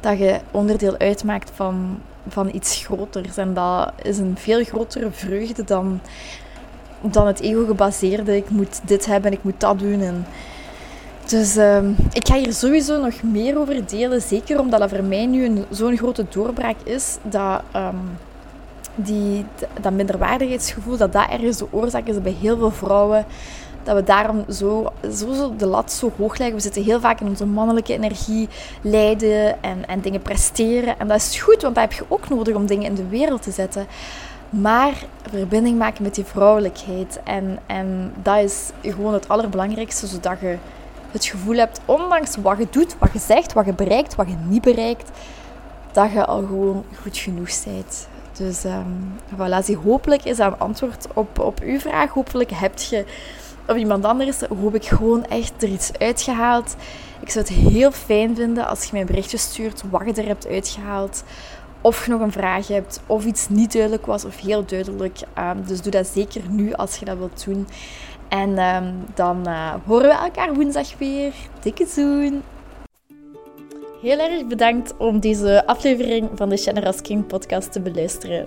dat 0.00 0.18
je 0.18 0.40
onderdeel 0.50 0.98
uitmaakt 0.98 1.50
van, 1.54 1.98
van 2.28 2.50
iets 2.52 2.84
groters. 2.84 3.36
En 3.36 3.54
dat 3.54 3.92
is 4.02 4.18
een 4.18 4.36
veel 4.38 4.64
grotere 4.64 5.10
vreugde 5.10 5.64
dan, 5.64 6.00
dan 7.00 7.26
het 7.26 7.40
ego-gebaseerde. 7.40 8.36
Ik 8.36 8.50
moet 8.50 8.80
dit 8.84 9.06
hebben, 9.06 9.32
ik 9.32 9.42
moet 9.42 9.60
dat 9.60 9.78
doen. 9.78 10.00
En 10.00 10.26
dus 11.26 11.56
ehm, 11.56 11.90
ik 12.12 12.28
ga 12.28 12.36
hier 12.36 12.52
sowieso 12.52 13.00
nog 13.00 13.22
meer 13.22 13.58
over 13.58 13.86
delen. 13.86 14.22
Zeker 14.22 14.60
omdat 14.60 14.80
dat 14.80 14.90
voor 14.90 15.04
mij 15.04 15.26
nu 15.26 15.64
zo'n 15.70 15.96
grote 15.96 16.26
doorbraak 16.28 16.76
is. 16.82 17.16
Dat, 17.22 17.62
um, 17.76 18.18
die, 18.94 19.44
dat 19.80 19.92
minderwaardigheidsgevoel, 19.92 20.96
dat 20.96 21.12
dat 21.12 21.28
ergens 21.30 21.58
de 21.58 21.66
oorzaak 21.70 22.06
is 22.06 22.22
bij 22.22 22.36
heel 22.40 22.56
veel 22.56 22.70
vrouwen 22.70 23.26
dat 23.84 23.96
we 23.96 24.02
daarom 24.02 24.44
zo, 24.50 24.92
zo, 25.12 25.56
de 25.56 25.66
lat 25.66 25.92
zo 25.92 26.12
hoog 26.16 26.38
leggen. 26.38 26.56
We 26.56 26.62
zitten 26.62 26.82
heel 26.82 27.00
vaak 27.00 27.20
in 27.20 27.26
onze 27.26 27.46
mannelijke 27.46 27.92
energie, 27.92 28.48
lijden 28.80 29.62
en, 29.62 29.88
en 29.88 30.00
dingen 30.00 30.22
presteren. 30.22 30.98
En 30.98 31.08
dat 31.08 31.16
is 31.16 31.40
goed, 31.40 31.62
want 31.62 31.74
dat 31.74 31.84
heb 31.84 31.92
je 31.92 32.04
ook 32.08 32.28
nodig 32.28 32.54
om 32.54 32.66
dingen 32.66 32.84
in 32.84 32.94
de 32.94 33.08
wereld 33.08 33.42
te 33.42 33.50
zetten. 33.50 33.86
Maar 34.50 35.04
verbinding 35.30 35.78
maken 35.78 36.02
met 36.02 36.14
die 36.14 36.24
vrouwelijkheid. 36.24 37.20
En, 37.24 37.58
en 37.66 38.12
dat 38.22 38.38
is 38.38 38.70
gewoon 38.82 39.12
het 39.12 39.28
allerbelangrijkste, 39.28 40.06
zodat 40.06 40.40
je 40.40 40.56
het 41.10 41.24
gevoel 41.24 41.56
hebt, 41.56 41.80
ondanks 41.84 42.36
wat 42.36 42.58
je 42.58 42.66
doet, 42.70 42.96
wat 42.98 43.12
je 43.12 43.18
zegt, 43.18 43.52
wat 43.52 43.66
je 43.66 43.72
bereikt, 43.72 44.14
wat 44.14 44.28
je 44.28 44.36
niet 44.48 44.62
bereikt, 44.62 45.10
dat 45.92 46.12
je 46.12 46.24
al 46.24 46.38
gewoon 46.46 46.84
goed 47.02 47.16
genoeg 47.16 47.64
bent. 47.64 48.08
Dus 48.32 48.64
um, 48.64 49.14
voilà, 49.34 49.64
zie, 49.64 49.76
hopelijk 49.76 50.24
is 50.24 50.36
dat 50.36 50.52
een 50.52 50.58
antwoord 50.58 51.06
op, 51.14 51.38
op 51.38 51.60
uw 51.60 51.78
vraag. 51.78 52.10
Hopelijk 52.10 52.50
heb 52.50 52.78
je 52.78 53.04
of 53.68 53.76
iemand 53.76 54.04
anders, 54.04 54.40
hoop 54.40 54.74
ik 54.74 54.84
gewoon 54.84 55.24
echt 55.24 55.62
er 55.62 55.68
iets 55.68 55.98
uitgehaald. 55.98 56.76
Ik 57.20 57.30
zou 57.30 57.44
het 57.44 57.54
heel 57.54 57.90
fijn 57.90 58.36
vinden 58.36 58.66
als 58.66 58.84
je 58.84 58.88
mij 58.92 59.00
een 59.00 59.06
berichtje 59.06 59.36
stuurt 59.36 59.82
wat 59.90 60.02
je 60.04 60.22
er 60.22 60.28
hebt 60.28 60.46
uitgehaald. 60.46 61.24
Of 61.80 62.04
je 62.04 62.10
nog 62.10 62.20
een 62.20 62.32
vraag 62.32 62.68
hebt, 62.68 63.00
of 63.06 63.24
iets 63.24 63.48
niet 63.48 63.72
duidelijk 63.72 64.06
was 64.06 64.24
of 64.24 64.40
heel 64.40 64.64
duidelijk. 64.64 65.18
Um, 65.38 65.64
dus 65.66 65.82
doe 65.82 65.92
dat 65.92 66.06
zeker 66.06 66.42
nu 66.48 66.72
als 66.72 66.96
je 66.96 67.04
dat 67.04 67.18
wilt 67.18 67.44
doen. 67.44 67.66
En 68.28 68.58
um, 68.58 69.04
dan 69.14 69.48
uh, 69.48 69.74
horen 69.86 70.08
we 70.08 70.14
elkaar 70.14 70.54
woensdag 70.54 70.98
weer. 70.98 71.32
Dikke 71.60 71.86
zoen! 71.86 72.42
Heel 74.02 74.18
erg 74.18 74.46
bedankt 74.46 74.96
om 74.96 75.20
deze 75.20 75.66
aflevering 75.66 76.30
van 76.34 76.48
de 76.48 76.56
Generous 76.56 77.00
King 77.00 77.26
podcast 77.26 77.72
te 77.72 77.80
beluisteren. 77.80 78.46